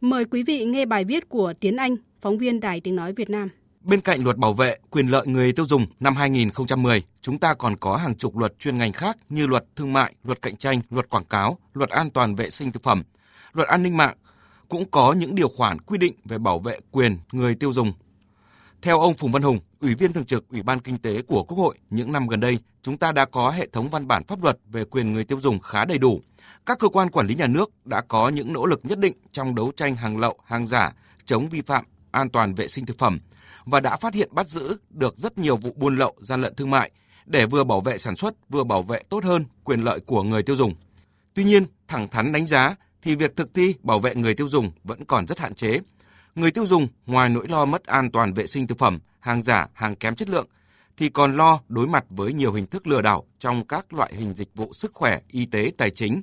Mời 0.00 0.24
quý 0.24 0.42
vị 0.42 0.64
nghe 0.64 0.84
bài 0.84 1.04
viết 1.04 1.28
của 1.28 1.52
Tiến 1.60 1.76
Anh, 1.76 1.96
phóng 2.20 2.38
viên 2.38 2.60
Đài 2.60 2.80
Tiếng 2.80 2.96
Nói 2.96 3.12
Việt 3.12 3.30
Nam. 3.30 3.48
Bên 3.80 4.00
cạnh 4.00 4.24
luật 4.24 4.36
bảo 4.36 4.52
vệ 4.52 4.76
quyền 4.90 5.06
lợi 5.06 5.26
người 5.26 5.52
tiêu 5.52 5.66
dùng 5.66 5.86
năm 6.00 6.16
2010, 6.16 7.02
chúng 7.20 7.38
ta 7.38 7.54
còn 7.54 7.76
có 7.76 7.96
hàng 7.96 8.14
chục 8.14 8.38
luật 8.38 8.58
chuyên 8.58 8.78
ngành 8.78 8.92
khác 8.92 9.16
như 9.28 9.46
luật 9.46 9.64
thương 9.76 9.92
mại, 9.92 10.14
luật 10.24 10.42
cạnh 10.42 10.56
tranh, 10.56 10.80
luật 10.90 11.08
quảng 11.10 11.24
cáo, 11.24 11.58
luật 11.74 11.90
an 11.90 12.10
toàn 12.10 12.34
vệ 12.34 12.50
sinh 12.50 12.72
thực 12.72 12.82
phẩm, 12.82 13.02
luật 13.52 13.68
an 13.68 13.82
ninh 13.82 13.96
mạng, 13.96 14.16
cũng 14.68 14.90
có 14.90 15.12
những 15.12 15.34
điều 15.34 15.48
khoản 15.48 15.80
quy 15.80 15.98
định 15.98 16.14
về 16.24 16.38
bảo 16.38 16.58
vệ 16.58 16.78
quyền 16.90 17.16
người 17.32 17.54
tiêu 17.54 17.72
dùng. 17.72 17.92
Theo 18.82 19.00
ông 19.00 19.14
Phùng 19.14 19.32
Văn 19.32 19.42
Hùng, 19.42 19.58
Ủy 19.82 19.94
viên 19.94 20.12
Thường 20.12 20.24
trực 20.24 20.48
Ủy 20.48 20.62
ban 20.62 20.80
Kinh 20.80 20.98
tế 20.98 21.22
của 21.22 21.42
Quốc 21.42 21.58
hội, 21.58 21.78
những 21.90 22.12
năm 22.12 22.28
gần 22.28 22.40
đây, 22.40 22.58
chúng 22.82 22.98
ta 22.98 23.12
đã 23.12 23.24
có 23.24 23.50
hệ 23.50 23.66
thống 23.72 23.88
văn 23.88 24.08
bản 24.08 24.24
pháp 24.24 24.42
luật 24.42 24.58
về 24.66 24.84
quyền 24.84 25.12
người 25.12 25.24
tiêu 25.24 25.40
dùng 25.40 25.60
khá 25.60 25.84
đầy 25.84 25.98
đủ. 25.98 26.20
Các 26.66 26.78
cơ 26.78 26.88
quan 26.88 27.10
quản 27.10 27.26
lý 27.26 27.34
nhà 27.34 27.46
nước 27.46 27.70
đã 27.84 28.00
có 28.08 28.28
những 28.28 28.52
nỗ 28.52 28.66
lực 28.66 28.80
nhất 28.82 28.98
định 28.98 29.16
trong 29.32 29.54
đấu 29.54 29.72
tranh 29.76 29.96
hàng 29.96 30.18
lậu, 30.18 30.38
hàng 30.44 30.66
giả, 30.66 30.92
chống 31.24 31.48
vi 31.48 31.60
phạm 31.60 31.84
an 32.10 32.30
toàn 32.30 32.54
vệ 32.54 32.68
sinh 32.68 32.86
thực 32.86 32.98
phẩm 32.98 33.18
và 33.64 33.80
đã 33.80 33.96
phát 33.96 34.14
hiện 34.14 34.28
bắt 34.32 34.48
giữ 34.48 34.76
được 34.90 35.16
rất 35.16 35.38
nhiều 35.38 35.56
vụ 35.56 35.72
buôn 35.76 35.96
lậu, 35.96 36.14
gian 36.18 36.42
lận 36.42 36.54
thương 36.54 36.70
mại 36.70 36.90
để 37.26 37.46
vừa 37.46 37.64
bảo 37.64 37.80
vệ 37.80 37.98
sản 37.98 38.16
xuất, 38.16 38.34
vừa 38.48 38.64
bảo 38.64 38.82
vệ 38.82 39.02
tốt 39.08 39.24
hơn 39.24 39.44
quyền 39.64 39.80
lợi 39.80 40.00
của 40.00 40.22
người 40.22 40.42
tiêu 40.42 40.56
dùng. 40.56 40.74
Tuy 41.34 41.44
nhiên, 41.44 41.64
thẳng 41.88 42.08
thắn 42.08 42.32
đánh 42.32 42.46
giá 42.46 42.76
thì 43.02 43.14
việc 43.14 43.36
thực 43.36 43.54
thi 43.54 43.74
bảo 43.82 43.98
vệ 43.98 44.14
người 44.14 44.34
tiêu 44.34 44.48
dùng 44.48 44.70
vẫn 44.84 45.04
còn 45.04 45.26
rất 45.26 45.38
hạn 45.38 45.54
chế. 45.54 45.80
Người 46.34 46.50
tiêu 46.50 46.66
dùng 46.66 46.88
ngoài 47.06 47.28
nỗi 47.28 47.48
lo 47.48 47.64
mất 47.64 47.84
an 47.84 48.10
toàn 48.10 48.34
vệ 48.34 48.46
sinh 48.46 48.66
thực 48.66 48.78
phẩm, 48.78 48.98
hàng 49.20 49.42
giả, 49.42 49.68
hàng 49.72 49.96
kém 49.96 50.14
chất 50.14 50.28
lượng 50.28 50.46
thì 50.96 51.08
còn 51.08 51.36
lo 51.36 51.60
đối 51.68 51.86
mặt 51.86 52.04
với 52.10 52.32
nhiều 52.32 52.52
hình 52.52 52.66
thức 52.66 52.86
lừa 52.86 53.02
đảo 53.02 53.26
trong 53.38 53.66
các 53.66 53.92
loại 53.92 54.14
hình 54.14 54.34
dịch 54.34 54.48
vụ 54.54 54.72
sức 54.72 54.90
khỏe, 54.94 55.20
y 55.28 55.46
tế, 55.46 55.72
tài 55.78 55.90
chính, 55.90 56.22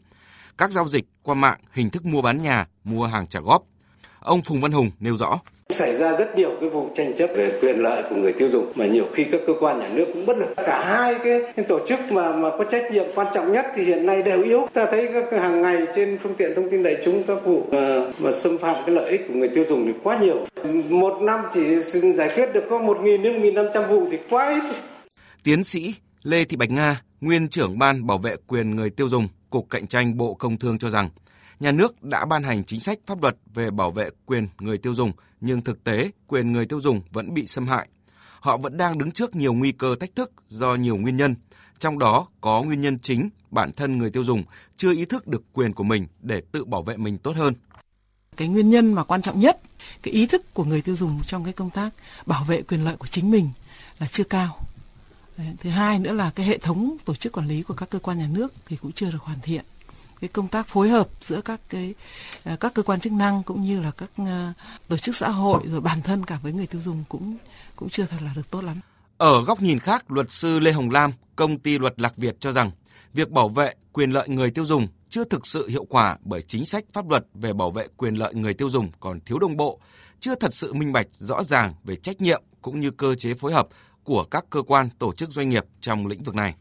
các 0.58 0.72
giao 0.72 0.88
dịch 0.88 1.06
qua 1.24 1.36
mạng, 1.36 1.60
hình 1.72 1.90
thức 1.90 2.06
mua 2.06 2.22
bán 2.22 2.42
nhà, 2.42 2.68
mua 2.84 3.06
hàng 3.06 3.28
trả 3.28 3.40
góp. 3.40 3.64
Ông 4.20 4.42
Phùng 4.42 4.60
Văn 4.60 4.72
Hùng 4.72 4.92
nêu 5.00 5.18
rõ. 5.18 5.40
Xảy 5.70 5.96
ra 5.96 6.18
rất 6.18 6.36
nhiều 6.36 6.52
cái 6.62 6.70
vụ 6.70 6.90
tranh 6.96 7.16
chấp 7.16 7.30
về 7.36 7.60
quyền 7.62 7.80
lợi 7.80 8.04
của 8.10 8.16
người 8.16 8.34
tiêu 8.34 8.50
dùng 8.50 8.72
mà 8.76 8.86
nhiều 8.86 9.06
khi 9.14 9.24
các 9.32 9.42
cơ 9.48 9.54
quan 9.60 9.80
nhà 9.80 9.90
nước 9.90 10.06
cũng 10.14 10.26
bất 10.26 10.38
lực. 10.38 10.54
Cả 10.58 10.86
hai 10.86 11.16
cái 11.24 11.66
tổ 11.68 11.80
chức 11.86 12.00
mà 12.12 12.36
mà 12.36 12.50
có 12.50 12.64
trách 12.64 12.92
nhiệm 12.92 13.06
quan 13.16 13.28
trọng 13.34 13.52
nhất 13.52 13.66
thì 13.76 13.84
hiện 13.84 14.06
nay 14.06 14.24
đều 14.24 14.44
yếu. 14.44 14.68
Ta 14.74 14.86
thấy 14.92 15.10
các 15.14 15.42
hàng 15.42 15.62
ngày 15.62 15.78
trên 15.96 16.18
phương 16.18 16.36
tiện 16.36 16.56
thông 16.56 16.70
tin 16.70 16.84
đại 16.84 16.98
chúng 17.04 17.24
các 17.24 17.38
vụ 17.46 17.64
mà, 17.72 18.12
mà 18.20 18.32
xâm 18.32 18.58
phạm 18.58 18.76
cái 18.86 18.96
lợi 18.96 19.10
ích 19.10 19.22
của 19.28 19.34
người 19.34 19.50
tiêu 19.50 19.64
dùng 19.70 19.86
thì 19.86 19.94
quá 20.04 20.20
nhiều. 20.22 20.46
Một 20.90 21.22
năm 21.22 21.40
chỉ 21.52 21.76
giải 22.14 22.30
quyết 22.36 22.54
được 22.54 22.64
có 22.70 22.80
1.000 22.80 23.24
đến 23.24 23.42
1.500 23.42 23.88
vụ 23.88 24.08
thì 24.12 24.18
quá 24.30 24.50
ít. 24.50 24.76
Tiến 25.44 25.64
sĩ 25.64 25.94
Lê 26.24 26.44
Thị 26.44 26.58
Bạch 26.58 26.72
Nga, 26.72 27.02
nguyên 27.22 27.50
trưởng 27.50 27.80
ban 27.80 28.08
bảo 28.08 28.18
vệ 28.18 28.36
quyền 28.48 28.76
người 28.76 28.90
tiêu 28.90 29.10
dùng, 29.10 29.28
Cục 29.50 29.70
Cạnh 29.70 29.88
tranh 29.88 30.18
Bộ 30.18 30.34
Công 30.34 30.58
Thương 30.58 30.78
cho 30.78 30.90
rằng 30.90 31.10
nhà 31.60 31.72
nước 31.72 32.04
đã 32.04 32.26
ban 32.26 32.44
hành 32.44 32.64
chính 32.64 32.80
sách 32.80 33.00
pháp 33.06 33.22
luật 33.22 33.36
về 33.54 33.72
bảo 33.72 33.92
vệ 33.92 34.10
quyền 34.26 34.48
người 34.60 34.78
tiêu 34.78 34.94
dùng, 34.94 35.12
nhưng 35.42 35.62
thực 35.62 35.84
tế 35.84 36.12
quyền 36.28 36.52
người 36.52 36.66
tiêu 36.66 36.82
dùng 36.82 37.02
vẫn 37.12 37.34
bị 37.34 37.46
xâm 37.46 37.68
hại. 37.68 37.90
Họ 38.40 38.58
vẫn 38.58 38.78
đang 38.78 38.98
đứng 38.98 39.12
trước 39.12 39.36
nhiều 39.36 39.54
nguy 39.54 39.72
cơ 39.72 39.96
thách 40.00 40.16
thức 40.16 40.32
do 40.48 40.76
nhiều 40.76 40.98
nguyên 40.98 41.18
nhân, 41.18 41.36
Trong 41.80 42.00
đó 42.00 42.28
có 42.42 42.62
nguyên 42.62 42.82
nhân 42.82 43.00
chính 43.00 43.30
bản 43.52 43.72
thân 43.72 43.98
người 43.98 44.10
tiêu 44.10 44.24
dùng 44.24 44.44
chưa 44.78 44.94
ý 44.94 45.06
thức 45.06 45.28
được 45.28 45.44
quyền 45.54 45.74
của 45.74 45.84
mình 45.84 46.08
để 46.22 46.42
tự 46.52 46.66
bảo 46.66 46.84
vệ 46.84 46.98
mình 46.98 47.18
tốt 47.18 47.36
hơn. 47.36 47.54
Cái 48.38 48.48
nguyên 48.48 48.70
nhân 48.70 48.94
mà 48.94 49.04
quan 49.04 49.22
trọng 49.22 49.40
nhất, 49.40 49.60
cái 50.02 50.14
ý 50.14 50.26
thức 50.26 50.54
của 50.54 50.64
người 50.64 50.82
tiêu 50.82 50.96
dùng 50.96 51.22
trong 51.26 51.44
cái 51.44 51.54
công 51.54 51.70
tác 51.70 51.90
bảo 52.26 52.44
vệ 52.44 52.62
quyền 52.62 52.86
lợi 52.86 52.96
của 52.96 53.08
chính 53.08 53.32
mình 53.32 53.50
là 54.00 54.08
chưa 54.08 54.24
cao. 54.24 54.60
Thứ 55.60 55.70
hai 55.70 56.00
nữa 56.00 56.14
là 56.14 56.32
cái 56.36 56.46
hệ 56.46 56.58
thống 56.58 56.98
tổ 57.06 57.16
chức 57.16 57.32
quản 57.32 57.48
lý 57.48 57.64
của 57.64 57.74
các 57.74 57.90
cơ 57.90 58.00
quan 58.00 58.18
nhà 58.18 58.28
nước 58.32 58.54
thì 58.66 58.76
cũng 58.76 58.92
chưa 58.92 59.12
được 59.12 59.22
hoàn 59.22 59.40
thiện 59.42 59.66
cái 60.22 60.28
công 60.28 60.48
tác 60.48 60.68
phối 60.68 60.90
hợp 60.90 61.08
giữa 61.22 61.42
các 61.42 61.62
cái 61.70 61.94
à, 62.44 62.58
các 62.60 62.74
cơ 62.74 62.84
quan 62.84 63.00
chức 63.00 63.14
năng 63.14 63.44
cũng 63.44 63.64
như 63.64 63.82
là 63.82 63.92
các 63.92 64.10
à, 64.18 64.54
tổ 64.88 64.98
chức 64.98 65.16
xã 65.16 65.30
hội 65.30 65.64
rồi 65.66 65.82
bản 65.82 66.02
thân 66.02 66.26
cả 66.26 66.40
với 66.44 66.54
người 66.54 66.68
tiêu 66.68 66.82
dùng 66.82 67.04
cũng 67.10 67.38
cũng 67.76 67.90
chưa 67.90 68.06
thật 68.06 68.18
là 68.24 68.32
được 68.36 68.52
tốt 68.52 68.64
lắm. 68.64 68.80
Ở 69.18 69.44
góc 69.44 69.62
nhìn 69.62 69.80
khác, 69.80 70.12
luật 70.12 70.32
sư 70.32 70.60
Lê 70.60 70.72
Hồng 70.72 70.90
Lam, 70.90 71.12
công 71.36 71.60
ty 71.60 71.78
luật 71.78 72.00
Lạc 72.00 72.18
Việt 72.18 72.36
cho 72.40 72.52
rằng 72.52 72.72
việc 73.14 73.30
bảo 73.30 73.50
vệ 73.50 73.74
quyền 73.94 74.12
lợi 74.12 74.30
người 74.30 74.52
tiêu 74.52 74.66
dùng 74.66 74.88
chưa 75.10 75.24
thực 75.24 75.48
sự 75.48 75.68
hiệu 75.68 75.86
quả 75.90 76.18
bởi 76.24 76.42
chính 76.42 76.66
sách 76.66 76.84
pháp 76.94 77.10
luật 77.10 77.26
về 77.34 77.54
bảo 77.54 77.72
vệ 77.72 77.88
quyền 77.98 78.16
lợi 78.16 78.34
người 78.34 78.54
tiêu 78.54 78.70
dùng 78.70 78.92
còn 79.00 79.20
thiếu 79.20 79.40
đồng 79.40 79.58
bộ, 79.58 79.80
chưa 80.20 80.36
thật 80.36 80.54
sự 80.54 80.74
minh 80.74 80.94
bạch 80.94 81.08
rõ 81.12 81.44
ràng 81.44 81.74
về 81.84 81.96
trách 81.96 82.22
nhiệm 82.22 82.44
cũng 82.62 82.80
như 82.80 82.92
cơ 82.92 83.16
chế 83.16 83.34
phối 83.34 83.54
hợp 83.54 83.68
của 84.04 84.24
các 84.24 84.46
cơ 84.50 84.62
quan 84.62 84.90
tổ 85.00 85.14
chức 85.14 85.30
doanh 85.30 85.50
nghiệp 85.50 85.64
trong 85.82 86.08
lĩnh 86.08 86.24
vực 86.24 86.36
này. 86.36 86.56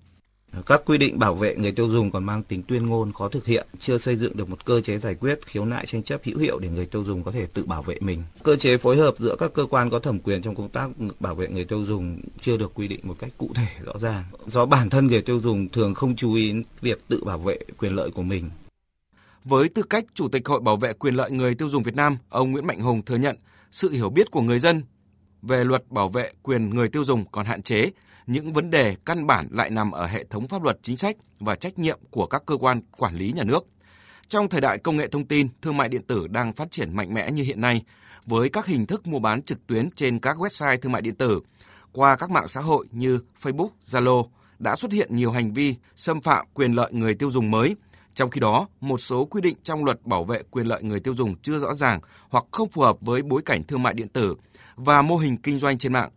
Các 0.67 0.83
quy 0.87 0.99
định 0.99 1.19
bảo 1.19 1.35
vệ 1.35 1.57
người 1.57 1.73
tiêu 1.73 1.89
dùng 1.89 2.11
còn 2.11 2.25
mang 2.25 2.43
tính 2.43 2.63
tuyên 2.63 2.87
ngôn 2.87 3.13
khó 3.13 3.29
thực 3.29 3.47
hiện, 3.47 3.67
chưa 3.81 3.99
xây 3.99 4.17
dựng 4.17 4.37
được 4.37 4.51
một 4.51 4.65
cơ 4.65 4.81
chế 4.81 4.99
giải 4.99 5.15
quyết 5.15 5.47
khiếu 5.47 5.65
nại 5.65 5.87
tranh 5.87 6.03
chấp 6.03 6.21
hữu 6.25 6.39
hiệu 6.39 6.59
để 6.59 6.69
người 6.69 6.87
tiêu 6.87 7.05
dùng 7.05 7.23
có 7.23 7.31
thể 7.31 7.47
tự 7.47 7.65
bảo 7.67 7.83
vệ 7.83 7.97
mình. 8.01 8.23
Cơ 8.43 8.57
chế 8.57 8.79
phối 8.79 8.97
hợp 8.97 9.15
giữa 9.19 9.37
các 9.39 9.53
cơ 9.55 9.67
quan 9.71 9.91
có 9.91 9.99
thẩm 9.99 10.19
quyền 10.19 10.43
trong 10.43 10.55
công 10.55 10.69
tác 10.69 10.91
bảo 11.21 11.35
vệ 11.35 11.49
người 11.49 11.65
tiêu 11.65 11.85
dùng 11.85 12.21
chưa 12.41 12.57
được 12.57 12.75
quy 12.75 12.89
định 12.89 13.01
một 13.03 13.17
cách 13.19 13.31
cụ 13.39 13.51
thể 13.55 13.67
rõ 13.85 13.93
ràng. 14.01 14.25
Do 14.47 14.67
bản 14.67 14.91
thân 14.91 15.07
người 15.07 15.23
tiêu 15.23 15.41
dùng 15.41 15.69
thường 15.69 15.95
không 15.95 16.17
chú 16.17 16.35
ý 16.35 16.55
việc 16.81 17.01
tự 17.09 17.25
bảo 17.25 17.39
vệ 17.39 17.59
quyền 17.79 17.93
lợi 17.93 18.11
của 18.11 18.23
mình. 18.23 18.51
Với 19.45 19.69
tư 19.69 19.83
cách 19.83 20.05
Chủ 20.15 20.29
tịch 20.29 20.49
Hội 20.49 20.61
Bảo 20.61 20.77
vệ 20.77 20.93
quyền 20.93 21.15
lợi 21.15 21.31
người 21.31 21.55
tiêu 21.55 21.69
dùng 21.69 21.83
Việt 21.83 21.97
Nam, 21.97 22.19
ông 22.29 22.53
Nguyễn 22.53 22.67
Mạnh 22.67 22.81
Hùng 22.81 23.03
thừa 23.03 23.17
nhận 23.17 23.37
sự 23.71 23.91
hiểu 23.91 24.11
biết 24.11 24.31
của 24.31 24.41
người 24.41 24.59
dân 24.59 24.83
về 25.43 25.65
luật 25.65 25.91
bảo 25.91 26.09
vệ 26.09 26.31
quyền 26.43 26.71
người 26.71 26.89
tiêu 26.89 27.05
dùng 27.05 27.25
còn 27.33 27.47
hạn 27.47 27.63
chế, 27.63 27.91
những 28.29 28.53
vấn 28.53 28.71
đề 28.71 28.97
căn 29.05 29.27
bản 29.27 29.49
lại 29.51 29.71
nằm 29.71 29.91
ở 29.91 30.07
hệ 30.07 30.25
thống 30.25 30.49
pháp 30.49 30.63
luật 30.63 30.79
chính 30.83 30.97
sách 30.97 31.17
và 31.41 31.55
trách 31.55 31.79
nhiệm 31.79 31.99
của 32.11 32.27
các 32.27 32.43
cơ 32.47 32.57
quan 32.57 32.81
quản 32.97 33.15
lý 33.15 33.33
nhà 33.33 33.45
nước. 33.45 33.67
Trong 34.27 34.49
thời 34.49 34.61
đại 34.61 34.79
công 34.79 34.97
nghệ 34.97 35.09
thông 35.09 35.27
tin, 35.27 35.49
thương 35.63 35.77
mại 35.77 35.89
điện 35.89 36.03
tử 36.03 36.27
đang 36.27 36.53
phát 36.53 36.71
triển 36.71 36.97
mạnh 36.97 37.15
mẽ 37.15 37.31
như 37.31 37.43
hiện 37.43 37.61
nay, 37.61 37.85
với 38.27 38.49
các 38.49 38.67
hình 38.67 38.87
thức 38.87 39.07
mua 39.07 39.19
bán 39.19 39.43
trực 39.43 39.67
tuyến 39.67 39.91
trên 39.91 40.19
các 40.19 40.37
website 40.37 40.77
thương 40.77 40.93
mại 40.93 41.03
điện 41.03 41.15
tử, 41.15 41.41
qua 41.93 42.17
các 42.17 42.31
mạng 42.31 42.49
xã 42.49 42.61
hội 42.61 42.87
như 42.91 43.21
Facebook, 43.43 43.69
Zalo, 43.87 44.29
đã 44.59 44.77
xuất 44.77 44.93
hiện 44.93 45.17
nhiều 45.17 45.31
hành 45.31 45.53
vi 45.53 45.75
xâm 45.97 46.21
phạm 46.21 46.47
quyền 46.55 46.73
lợi 46.73 46.93
người 46.93 47.15
tiêu 47.15 47.31
dùng 47.31 47.51
mới. 47.51 47.77
Trong 48.15 48.31
khi 48.31 48.41
đó, 48.41 48.69
một 48.81 48.99
số 48.99 49.25
quy 49.25 49.41
định 49.41 49.57
trong 49.63 49.85
luật 49.85 50.07
bảo 50.07 50.25
vệ 50.25 50.43
quyền 50.51 50.67
lợi 50.67 50.83
người 50.83 51.01
tiêu 51.01 51.15
dùng 51.15 51.37
chưa 51.43 51.59
rõ 51.59 51.75
ràng 51.75 52.01
hoặc 52.29 52.45
không 52.51 52.69
phù 52.69 52.83
hợp 52.83 52.97
với 53.01 53.23
bối 53.23 53.43
cảnh 53.45 53.65
thương 53.65 53.83
mại 53.83 53.95
điện 53.95 54.09
tử 54.09 54.37
và 54.77 55.03
mô 55.03 55.17
hình 55.17 55.37
kinh 55.37 55.59
doanh 55.59 55.79
trên 55.79 55.93
mạng. 55.93 56.11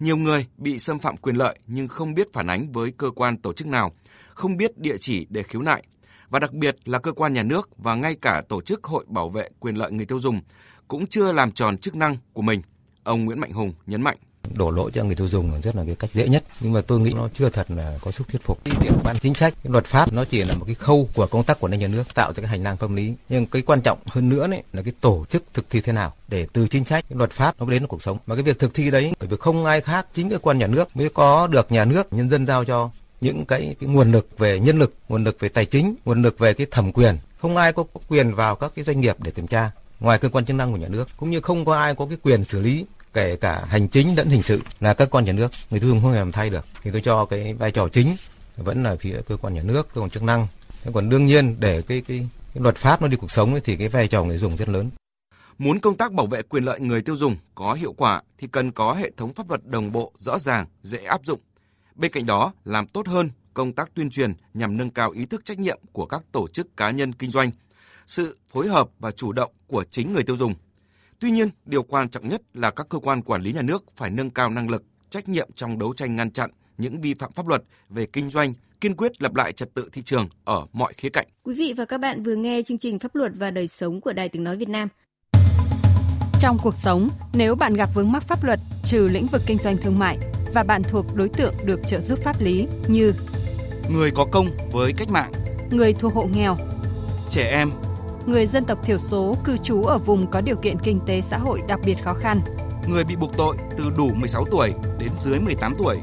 Nhiều 0.00 0.16
người 0.16 0.46
bị 0.56 0.78
xâm 0.78 0.98
phạm 0.98 1.16
quyền 1.16 1.36
lợi 1.36 1.58
nhưng 1.66 1.88
không 1.88 2.14
biết 2.14 2.32
phản 2.32 2.50
ánh 2.50 2.72
với 2.72 2.92
cơ 2.96 3.10
quan 3.10 3.36
tổ 3.36 3.52
chức 3.52 3.68
nào, 3.68 3.92
không 4.28 4.56
biết 4.56 4.78
địa 4.78 4.96
chỉ 5.00 5.26
để 5.30 5.42
khiếu 5.42 5.62
nại 5.62 5.82
và 6.28 6.38
đặc 6.38 6.52
biệt 6.52 6.76
là 6.84 6.98
cơ 6.98 7.12
quan 7.12 7.34
nhà 7.34 7.42
nước 7.42 7.70
và 7.76 7.94
ngay 7.94 8.14
cả 8.14 8.42
tổ 8.48 8.60
chức 8.60 8.84
hội 8.84 9.04
bảo 9.08 9.28
vệ 9.28 9.48
quyền 9.60 9.74
lợi 9.74 9.92
người 9.92 10.06
tiêu 10.06 10.20
dùng 10.20 10.40
cũng 10.88 11.06
chưa 11.06 11.32
làm 11.32 11.52
tròn 11.52 11.78
chức 11.78 11.94
năng 11.94 12.16
của 12.32 12.42
mình. 12.42 12.62
Ông 13.02 13.24
Nguyễn 13.24 13.40
Mạnh 13.40 13.52
Hùng 13.52 13.72
nhấn 13.86 14.02
mạnh 14.02 14.16
đổ 14.54 14.70
lỗi 14.70 14.90
cho 14.94 15.04
người 15.04 15.14
tiêu 15.14 15.28
dùng 15.28 15.52
là 15.52 15.58
rất 15.58 15.76
là 15.76 15.84
cái 15.86 15.94
cách 15.94 16.10
dễ 16.12 16.28
nhất. 16.28 16.44
Nhưng 16.60 16.72
mà 16.72 16.80
tôi 16.80 17.00
nghĩ 17.00 17.12
nó 17.12 17.28
chưa 17.38 17.48
thật 17.48 17.70
là 17.70 17.98
có 18.00 18.10
sức 18.10 18.28
thuyết 18.28 18.42
phục. 18.42 18.64
Cái 18.64 18.74
việc 18.80 18.90
ban 19.04 19.18
chính 19.18 19.34
sách 19.34 19.54
cái 19.62 19.70
luật 19.70 19.84
pháp 19.84 20.12
nó 20.12 20.24
chỉ 20.24 20.44
là 20.44 20.54
một 20.54 20.64
cái 20.64 20.74
khâu 20.74 21.08
của 21.14 21.26
công 21.26 21.44
tác 21.44 21.60
của 21.60 21.68
nhà 21.68 21.86
nước 21.86 22.14
tạo 22.14 22.32
ra 22.32 22.40
cái 22.40 22.48
hành 22.48 22.62
lang 22.62 22.76
pháp 22.76 22.90
lý. 22.90 23.12
Nhưng 23.28 23.46
cái 23.46 23.62
quan 23.62 23.80
trọng 23.80 23.98
hơn 24.06 24.28
nữa 24.28 24.46
đấy 24.46 24.62
là 24.72 24.82
cái 24.82 24.92
tổ 25.00 25.24
chức 25.30 25.44
thực 25.54 25.70
thi 25.70 25.80
thế 25.80 25.92
nào 25.92 26.12
để 26.28 26.46
từ 26.52 26.68
chính 26.68 26.84
sách 26.84 27.04
luật 27.08 27.30
pháp 27.30 27.60
nó 27.60 27.66
đến 27.66 27.86
cuộc 27.86 28.02
sống. 28.02 28.18
Mà 28.26 28.34
cái 28.34 28.42
việc 28.42 28.58
thực 28.58 28.74
thi 28.74 28.90
đấy 28.90 29.12
bởi 29.20 29.28
vì 29.28 29.36
không 29.40 29.64
ai 29.64 29.80
khác 29.80 30.06
chính 30.14 30.30
cơ 30.30 30.38
quan 30.38 30.58
nhà 30.58 30.66
nước 30.66 30.96
mới 30.96 31.08
có 31.08 31.46
được 31.46 31.72
nhà 31.72 31.84
nước 31.84 32.12
nhân 32.12 32.30
dân 32.30 32.46
giao 32.46 32.64
cho 32.64 32.90
những 33.20 33.44
cái, 33.44 33.74
cái 33.80 33.88
nguồn 33.88 34.12
lực 34.12 34.38
về 34.38 34.58
nhân 34.58 34.78
lực 34.78 34.94
nguồn 35.08 35.24
lực 35.24 35.40
về 35.40 35.48
tài 35.48 35.64
chính 35.64 35.94
nguồn 36.04 36.22
lực 36.22 36.38
về 36.38 36.52
cái 36.52 36.66
thẩm 36.70 36.92
quyền. 36.92 37.16
Không 37.38 37.56
ai 37.56 37.72
có 37.72 37.84
quyền 38.08 38.34
vào 38.34 38.56
các 38.56 38.72
cái 38.74 38.84
doanh 38.84 39.00
nghiệp 39.00 39.16
để 39.18 39.30
kiểm 39.30 39.46
tra 39.46 39.70
ngoài 40.00 40.18
cơ 40.18 40.28
quan 40.28 40.44
chức 40.44 40.56
năng 40.56 40.72
của 40.72 40.78
nhà 40.78 40.88
nước. 40.88 41.08
Cũng 41.16 41.30
như 41.30 41.40
không 41.40 41.64
có 41.64 41.76
ai 41.76 41.94
có 41.94 42.06
cái 42.06 42.18
quyền 42.22 42.44
xử 42.44 42.60
lý 42.60 42.84
kể 43.16 43.36
cả 43.36 43.64
hành 43.68 43.88
chính 43.88 44.16
lẫn 44.16 44.28
hình 44.28 44.42
sự 44.42 44.62
là 44.80 44.94
các 44.94 45.10
quan 45.10 45.24
nhà 45.24 45.32
nước. 45.32 45.50
Người 45.70 45.80
tiêu 45.80 45.88
dùng 45.88 46.02
không 46.02 46.12
thể 46.12 46.18
làm 46.18 46.32
thay 46.32 46.50
được. 46.50 46.64
Thì 46.82 46.90
tôi 46.90 47.00
cho 47.00 47.24
cái 47.24 47.54
vai 47.54 47.70
trò 47.70 47.88
chính 47.88 48.16
vẫn 48.56 48.82
là 48.82 48.96
phía 48.96 49.20
cơ 49.26 49.36
quan 49.36 49.54
nhà 49.54 49.62
nước 49.62 49.88
cơ 49.94 50.00
quan 50.00 50.10
chức 50.10 50.22
năng. 50.22 50.46
Thế 50.82 50.90
còn 50.94 51.08
đương 51.08 51.26
nhiên 51.26 51.56
để 51.58 51.82
cái 51.82 52.00
cái, 52.08 52.28
cái 52.54 52.62
luật 52.62 52.76
pháp 52.76 53.02
nó 53.02 53.08
đi 53.08 53.16
cuộc 53.16 53.30
sống 53.30 53.52
ấy, 53.52 53.60
thì 53.60 53.76
cái 53.76 53.88
vai 53.88 54.08
trò 54.08 54.24
người 54.24 54.38
dùng 54.38 54.56
rất 54.56 54.68
lớn. 54.68 54.90
Muốn 55.58 55.80
công 55.80 55.96
tác 55.96 56.12
bảo 56.12 56.26
vệ 56.26 56.42
quyền 56.42 56.64
lợi 56.64 56.80
người 56.80 57.02
tiêu 57.02 57.16
dùng 57.16 57.36
có 57.54 57.74
hiệu 57.74 57.92
quả 57.92 58.22
thì 58.38 58.48
cần 58.52 58.72
có 58.72 58.94
hệ 58.94 59.10
thống 59.16 59.34
pháp 59.34 59.48
luật 59.48 59.66
đồng 59.66 59.92
bộ, 59.92 60.12
rõ 60.18 60.38
ràng, 60.38 60.66
dễ 60.82 61.04
áp 61.04 61.20
dụng. 61.24 61.40
Bên 61.94 62.12
cạnh 62.12 62.26
đó, 62.26 62.52
làm 62.64 62.86
tốt 62.86 63.06
hơn 63.06 63.30
công 63.54 63.72
tác 63.72 63.90
tuyên 63.94 64.10
truyền 64.10 64.32
nhằm 64.54 64.76
nâng 64.76 64.90
cao 64.90 65.10
ý 65.10 65.26
thức 65.26 65.44
trách 65.44 65.58
nhiệm 65.58 65.78
của 65.92 66.06
các 66.06 66.22
tổ 66.32 66.48
chức 66.48 66.76
cá 66.76 66.90
nhân 66.90 67.12
kinh 67.12 67.30
doanh, 67.30 67.50
sự 68.06 68.38
phối 68.52 68.68
hợp 68.68 68.88
và 68.98 69.10
chủ 69.10 69.32
động 69.32 69.52
của 69.66 69.84
chính 69.90 70.12
người 70.12 70.22
tiêu 70.22 70.36
dùng 70.36 70.54
Tuy 71.20 71.30
nhiên, 71.30 71.48
điều 71.64 71.82
quan 71.82 72.08
trọng 72.08 72.28
nhất 72.28 72.42
là 72.54 72.70
các 72.70 72.86
cơ 72.88 72.98
quan 72.98 73.22
quản 73.22 73.42
lý 73.42 73.52
nhà 73.52 73.62
nước 73.62 73.84
phải 73.96 74.10
nâng 74.10 74.30
cao 74.30 74.50
năng 74.50 74.70
lực, 74.70 74.82
trách 75.10 75.28
nhiệm 75.28 75.48
trong 75.54 75.78
đấu 75.78 75.94
tranh 75.94 76.16
ngăn 76.16 76.30
chặn 76.30 76.50
những 76.78 77.00
vi 77.00 77.14
phạm 77.14 77.32
pháp 77.32 77.48
luật 77.48 77.62
về 77.88 78.06
kinh 78.06 78.30
doanh, 78.30 78.54
kiên 78.80 78.96
quyết 78.96 79.22
lập 79.22 79.34
lại 79.34 79.52
trật 79.52 79.74
tự 79.74 79.88
thị 79.92 80.02
trường 80.02 80.28
ở 80.44 80.66
mọi 80.72 80.92
khía 80.96 81.08
cạnh. 81.08 81.26
Quý 81.42 81.54
vị 81.54 81.74
và 81.76 81.84
các 81.84 81.98
bạn 81.98 82.22
vừa 82.22 82.34
nghe 82.34 82.62
chương 82.62 82.78
trình 82.78 82.98
Pháp 82.98 83.14
luật 83.14 83.32
và 83.36 83.50
đời 83.50 83.68
sống 83.68 84.00
của 84.00 84.12
Đài 84.12 84.28
Tiếng 84.28 84.44
nói 84.44 84.56
Việt 84.56 84.68
Nam. 84.68 84.88
Trong 86.40 86.56
cuộc 86.62 86.74
sống, 86.76 87.08
nếu 87.34 87.54
bạn 87.54 87.74
gặp 87.74 87.90
vướng 87.94 88.12
mắc 88.12 88.22
pháp 88.22 88.44
luật 88.44 88.60
trừ 88.84 89.08
lĩnh 89.12 89.26
vực 89.26 89.42
kinh 89.46 89.58
doanh 89.58 89.76
thương 89.76 89.98
mại 89.98 90.18
và 90.54 90.62
bạn 90.62 90.82
thuộc 90.82 91.06
đối 91.14 91.28
tượng 91.28 91.54
được 91.64 91.80
trợ 91.86 92.00
giúp 92.00 92.18
pháp 92.22 92.40
lý 92.40 92.66
như 92.88 93.12
người 93.90 94.10
có 94.10 94.26
công 94.32 94.46
với 94.72 94.92
cách 94.96 95.08
mạng, 95.08 95.32
người 95.70 95.92
thuộc 95.92 96.14
hộ 96.14 96.28
nghèo, 96.34 96.56
trẻ 97.30 97.50
em, 97.50 97.70
người 98.26 98.46
dân 98.46 98.64
tộc 98.64 98.78
thiểu 98.84 98.98
số 98.98 99.36
cư 99.44 99.56
trú 99.56 99.84
ở 99.84 99.98
vùng 99.98 100.26
có 100.26 100.40
điều 100.40 100.56
kiện 100.56 100.78
kinh 100.78 101.00
tế 101.06 101.20
xã 101.20 101.38
hội 101.38 101.62
đặc 101.68 101.80
biệt 101.84 102.04
khó 102.04 102.14
khăn, 102.14 102.40
người 102.88 103.04
bị 103.04 103.16
buộc 103.16 103.36
tội 103.36 103.56
từ 103.78 103.84
đủ 103.96 104.10
16 104.14 104.44
tuổi 104.50 104.74
đến 104.98 105.10
dưới 105.18 105.40
18 105.40 105.74
tuổi, 105.78 105.96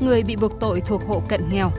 người 0.00 0.22
bị 0.22 0.36
buộc 0.36 0.60
tội 0.60 0.80
thuộc 0.80 1.02
hộ 1.06 1.22
cận 1.28 1.48
nghèo, 1.48 1.70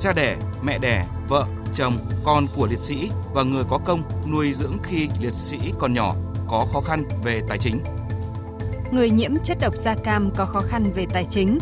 cha 0.00 0.12
đẻ, 0.12 0.36
mẹ 0.62 0.78
đẻ, 0.78 1.06
vợ, 1.28 1.46
chồng, 1.74 1.98
con 2.24 2.46
của 2.56 2.66
liệt 2.66 2.78
sĩ 2.78 3.10
và 3.34 3.42
người 3.42 3.64
có 3.70 3.78
công 3.84 4.02
nuôi 4.32 4.52
dưỡng 4.52 4.76
khi 4.82 5.08
liệt 5.20 5.34
sĩ 5.34 5.58
còn 5.78 5.94
nhỏ 5.94 6.16
có 6.48 6.66
khó 6.72 6.80
khăn 6.80 7.04
về 7.24 7.42
tài 7.48 7.58
chính. 7.58 7.80
Người 8.92 9.10
nhiễm 9.10 9.32
chất 9.44 9.58
độc 9.60 9.74
da 9.76 9.94
cam 9.94 10.30
có 10.36 10.44
khó 10.44 10.60
khăn 10.60 10.92
về 10.94 11.06
tài 11.12 11.24
chính. 11.24 11.58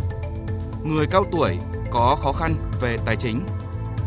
Người 0.85 1.07
cao 1.07 1.25
tuổi 1.33 1.59
có 1.91 2.17
khó 2.21 2.33
khăn 2.33 2.55
về 2.81 2.97
tài 3.05 3.17
chính. 3.17 3.41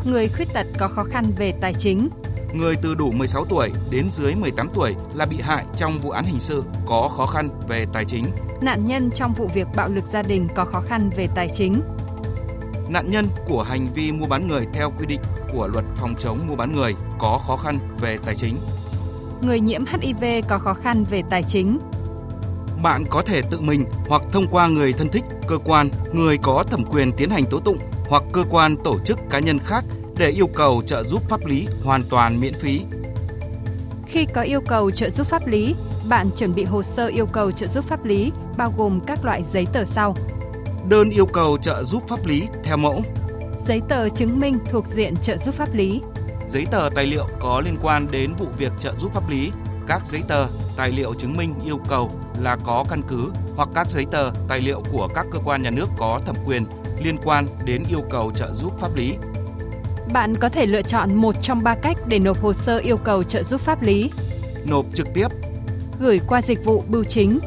Người 0.05 0.27
khuyết 0.27 0.47
tật 0.53 0.65
có 0.77 0.87
khó 0.87 1.03
khăn 1.03 1.25
về 1.37 1.53
tài 1.61 1.73
chính 1.73 2.09
người 2.57 2.75
từ 2.75 2.95
đủ 2.95 3.11
16 3.11 3.45
tuổi 3.45 3.71
đến 3.91 4.05
dưới 4.11 4.35
18 4.35 4.67
tuổi 4.73 4.95
là 5.15 5.25
bị 5.25 5.41
hại 5.41 5.65
trong 5.77 5.99
vụ 5.99 6.09
án 6.09 6.25
hình 6.25 6.39
sự 6.39 6.63
có 6.85 7.09
khó 7.17 7.25
khăn 7.25 7.49
về 7.67 7.85
tài 7.93 8.05
chính. 8.05 8.25
Nạn 8.61 8.87
nhân 8.87 9.09
trong 9.15 9.33
vụ 9.33 9.47
việc 9.53 9.67
bạo 9.75 9.89
lực 9.89 10.05
gia 10.05 10.21
đình 10.21 10.47
có 10.55 10.65
khó 10.65 10.81
khăn 10.81 11.09
về 11.17 11.27
tài 11.35 11.49
chính. 11.55 11.81
Nạn 12.89 13.11
nhân 13.11 13.27
của 13.47 13.63
hành 13.63 13.87
vi 13.93 14.11
mua 14.11 14.27
bán 14.27 14.47
người 14.47 14.67
theo 14.73 14.91
quy 14.99 15.05
định 15.05 15.21
của 15.53 15.67
luật 15.67 15.85
phòng 15.95 16.15
chống 16.19 16.47
mua 16.47 16.55
bán 16.55 16.71
người 16.71 16.95
có 17.19 17.41
khó 17.47 17.57
khăn 17.57 17.79
về 18.01 18.17
tài 18.25 18.35
chính. 18.35 18.55
Người 19.41 19.59
nhiễm 19.59 19.85
HIV 19.85 20.23
có 20.49 20.57
khó 20.57 20.73
khăn 20.73 21.05
về 21.09 21.23
tài 21.29 21.43
chính. 21.43 21.79
Bạn 22.83 23.03
có 23.09 23.21
thể 23.21 23.41
tự 23.41 23.59
mình 23.59 23.85
hoặc 24.07 24.21
thông 24.31 24.47
qua 24.51 24.67
người 24.67 24.93
thân 24.93 25.09
thích, 25.09 25.23
cơ 25.47 25.57
quan, 25.57 25.89
người 26.13 26.37
có 26.37 26.63
thẩm 26.63 26.83
quyền 26.85 27.11
tiến 27.11 27.29
hành 27.29 27.43
tố 27.51 27.59
tụng 27.59 27.77
hoặc 28.09 28.23
cơ 28.31 28.43
quan 28.49 28.75
tổ 28.83 28.99
chức 28.99 29.19
cá 29.29 29.39
nhân 29.39 29.59
khác 29.59 29.85
để 30.17 30.29
yêu 30.29 30.47
cầu 30.47 30.81
trợ 30.85 31.03
giúp 31.03 31.21
pháp 31.29 31.45
lý 31.45 31.67
hoàn 31.83 32.03
toàn 32.09 32.39
miễn 32.41 32.53
phí. 32.53 32.81
Khi 34.07 34.25
có 34.33 34.41
yêu 34.41 34.61
cầu 34.61 34.91
trợ 34.91 35.09
giúp 35.09 35.27
pháp 35.27 35.47
lý, 35.47 35.75
bạn 36.09 36.29
chuẩn 36.37 36.55
bị 36.55 36.63
hồ 36.63 36.83
sơ 36.83 37.07
yêu 37.07 37.25
cầu 37.25 37.51
trợ 37.51 37.67
giúp 37.67 37.85
pháp 37.85 38.05
lý 38.05 38.31
bao 38.57 38.73
gồm 38.77 38.99
các 39.07 39.25
loại 39.25 39.43
giấy 39.43 39.67
tờ 39.73 39.85
sau. 39.85 40.15
Đơn 40.89 41.09
yêu 41.09 41.25
cầu 41.25 41.57
trợ 41.61 41.83
giúp 41.83 42.03
pháp 42.07 42.25
lý 42.25 42.47
theo 42.63 42.77
mẫu. 42.77 43.01
Giấy 43.67 43.81
tờ 43.89 44.09
chứng 44.09 44.39
minh 44.39 44.57
thuộc 44.69 44.85
diện 44.87 45.15
trợ 45.21 45.37
giúp 45.37 45.55
pháp 45.55 45.73
lý. 45.73 46.01
Giấy 46.49 46.65
tờ 46.71 46.89
tài 46.95 47.05
liệu 47.05 47.25
có 47.39 47.61
liên 47.65 47.77
quan 47.81 48.07
đến 48.11 48.33
vụ 48.37 48.47
việc 48.57 48.71
trợ 48.79 48.93
giúp 48.99 49.13
pháp 49.13 49.29
lý. 49.29 49.51
Các 49.87 50.07
giấy 50.07 50.23
tờ, 50.27 50.47
tài 50.77 50.91
liệu 50.91 51.13
chứng 51.13 51.37
minh 51.37 51.53
yêu 51.65 51.79
cầu 51.89 52.11
là 52.41 52.57
có 52.63 52.85
căn 52.89 53.01
cứ 53.07 53.31
hoặc 53.55 53.69
các 53.75 53.87
giấy 53.91 54.05
tờ, 54.11 54.31
tài 54.47 54.59
liệu 54.59 54.83
của 54.91 55.07
các 55.15 55.25
cơ 55.31 55.39
quan 55.45 55.63
nhà 55.63 55.69
nước 55.69 55.89
có 55.97 56.19
thẩm 56.25 56.35
quyền 56.45 56.65
liên 57.03 57.17
quan 57.23 57.47
đến 57.65 57.83
yêu 57.89 58.01
cầu 58.09 58.31
trợ 58.35 58.53
giúp 58.53 58.79
pháp 58.79 58.95
lý 58.95 59.15
bạn 60.13 60.35
có 60.35 60.49
thể 60.49 60.65
lựa 60.65 60.81
chọn 60.81 61.15
một 61.15 61.35
trong 61.41 61.63
ba 61.63 61.75
cách 61.75 61.97
để 62.07 62.19
nộp 62.19 62.41
hồ 62.41 62.53
sơ 62.53 62.77
yêu 62.77 62.97
cầu 62.97 63.23
trợ 63.23 63.43
giúp 63.43 63.61
pháp 63.61 63.81
lý. 63.81 64.11
Nộp 64.69 64.85
trực 64.93 65.07
tiếp, 65.13 65.27
gửi 65.99 66.19
qua 66.27 66.41
dịch 66.41 66.65
vụ 66.65 66.83
bưu 66.87 67.03
chính, 67.03 67.39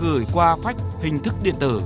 gửi 0.00 0.24
qua 0.32 0.56
phách 0.62 0.76
hình 1.02 1.18
thức 1.22 1.34
điện 1.42 1.54
tử. 1.60 1.80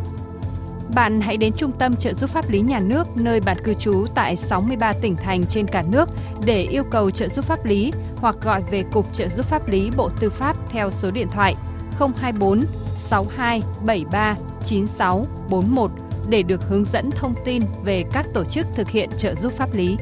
bạn 0.94 1.20
hãy 1.20 1.36
đến 1.36 1.52
Trung 1.56 1.72
tâm 1.72 1.96
trợ 1.96 2.14
giúp 2.14 2.30
pháp 2.30 2.50
lý 2.50 2.60
nhà 2.60 2.80
nước 2.80 3.06
nơi 3.16 3.40
bạn 3.40 3.56
cư 3.64 3.74
trú 3.74 4.06
tại 4.14 4.36
63 4.36 4.92
tỉnh 4.92 5.16
thành 5.16 5.46
trên 5.46 5.66
cả 5.66 5.82
nước 5.90 6.08
để 6.44 6.62
yêu 6.62 6.84
cầu 6.90 7.10
trợ 7.10 7.28
giúp 7.28 7.44
pháp 7.44 7.64
lý 7.64 7.92
hoặc 8.16 8.36
gọi 8.42 8.62
về 8.70 8.84
Cục 8.92 9.12
Trợ 9.12 9.28
giúp 9.28 9.46
pháp 9.46 9.68
lý 9.68 9.90
Bộ 9.96 10.10
Tư 10.20 10.30
pháp 10.30 10.56
theo 10.70 10.90
số 10.90 11.10
điện 11.10 11.28
thoại 11.32 11.54
024 11.98 12.64
62 12.98 13.62
73 13.86 14.36
96 14.64 15.26
41 15.50 15.90
để 16.28 16.42
được 16.42 16.60
hướng 16.68 16.84
dẫn 16.84 17.10
thông 17.10 17.34
tin 17.44 17.62
về 17.84 18.04
các 18.12 18.26
tổ 18.34 18.44
chức 18.44 18.66
thực 18.74 18.88
hiện 18.88 19.08
trợ 19.18 19.34
giúp 19.34 19.52
pháp 19.52 19.74
lý. 19.74 19.96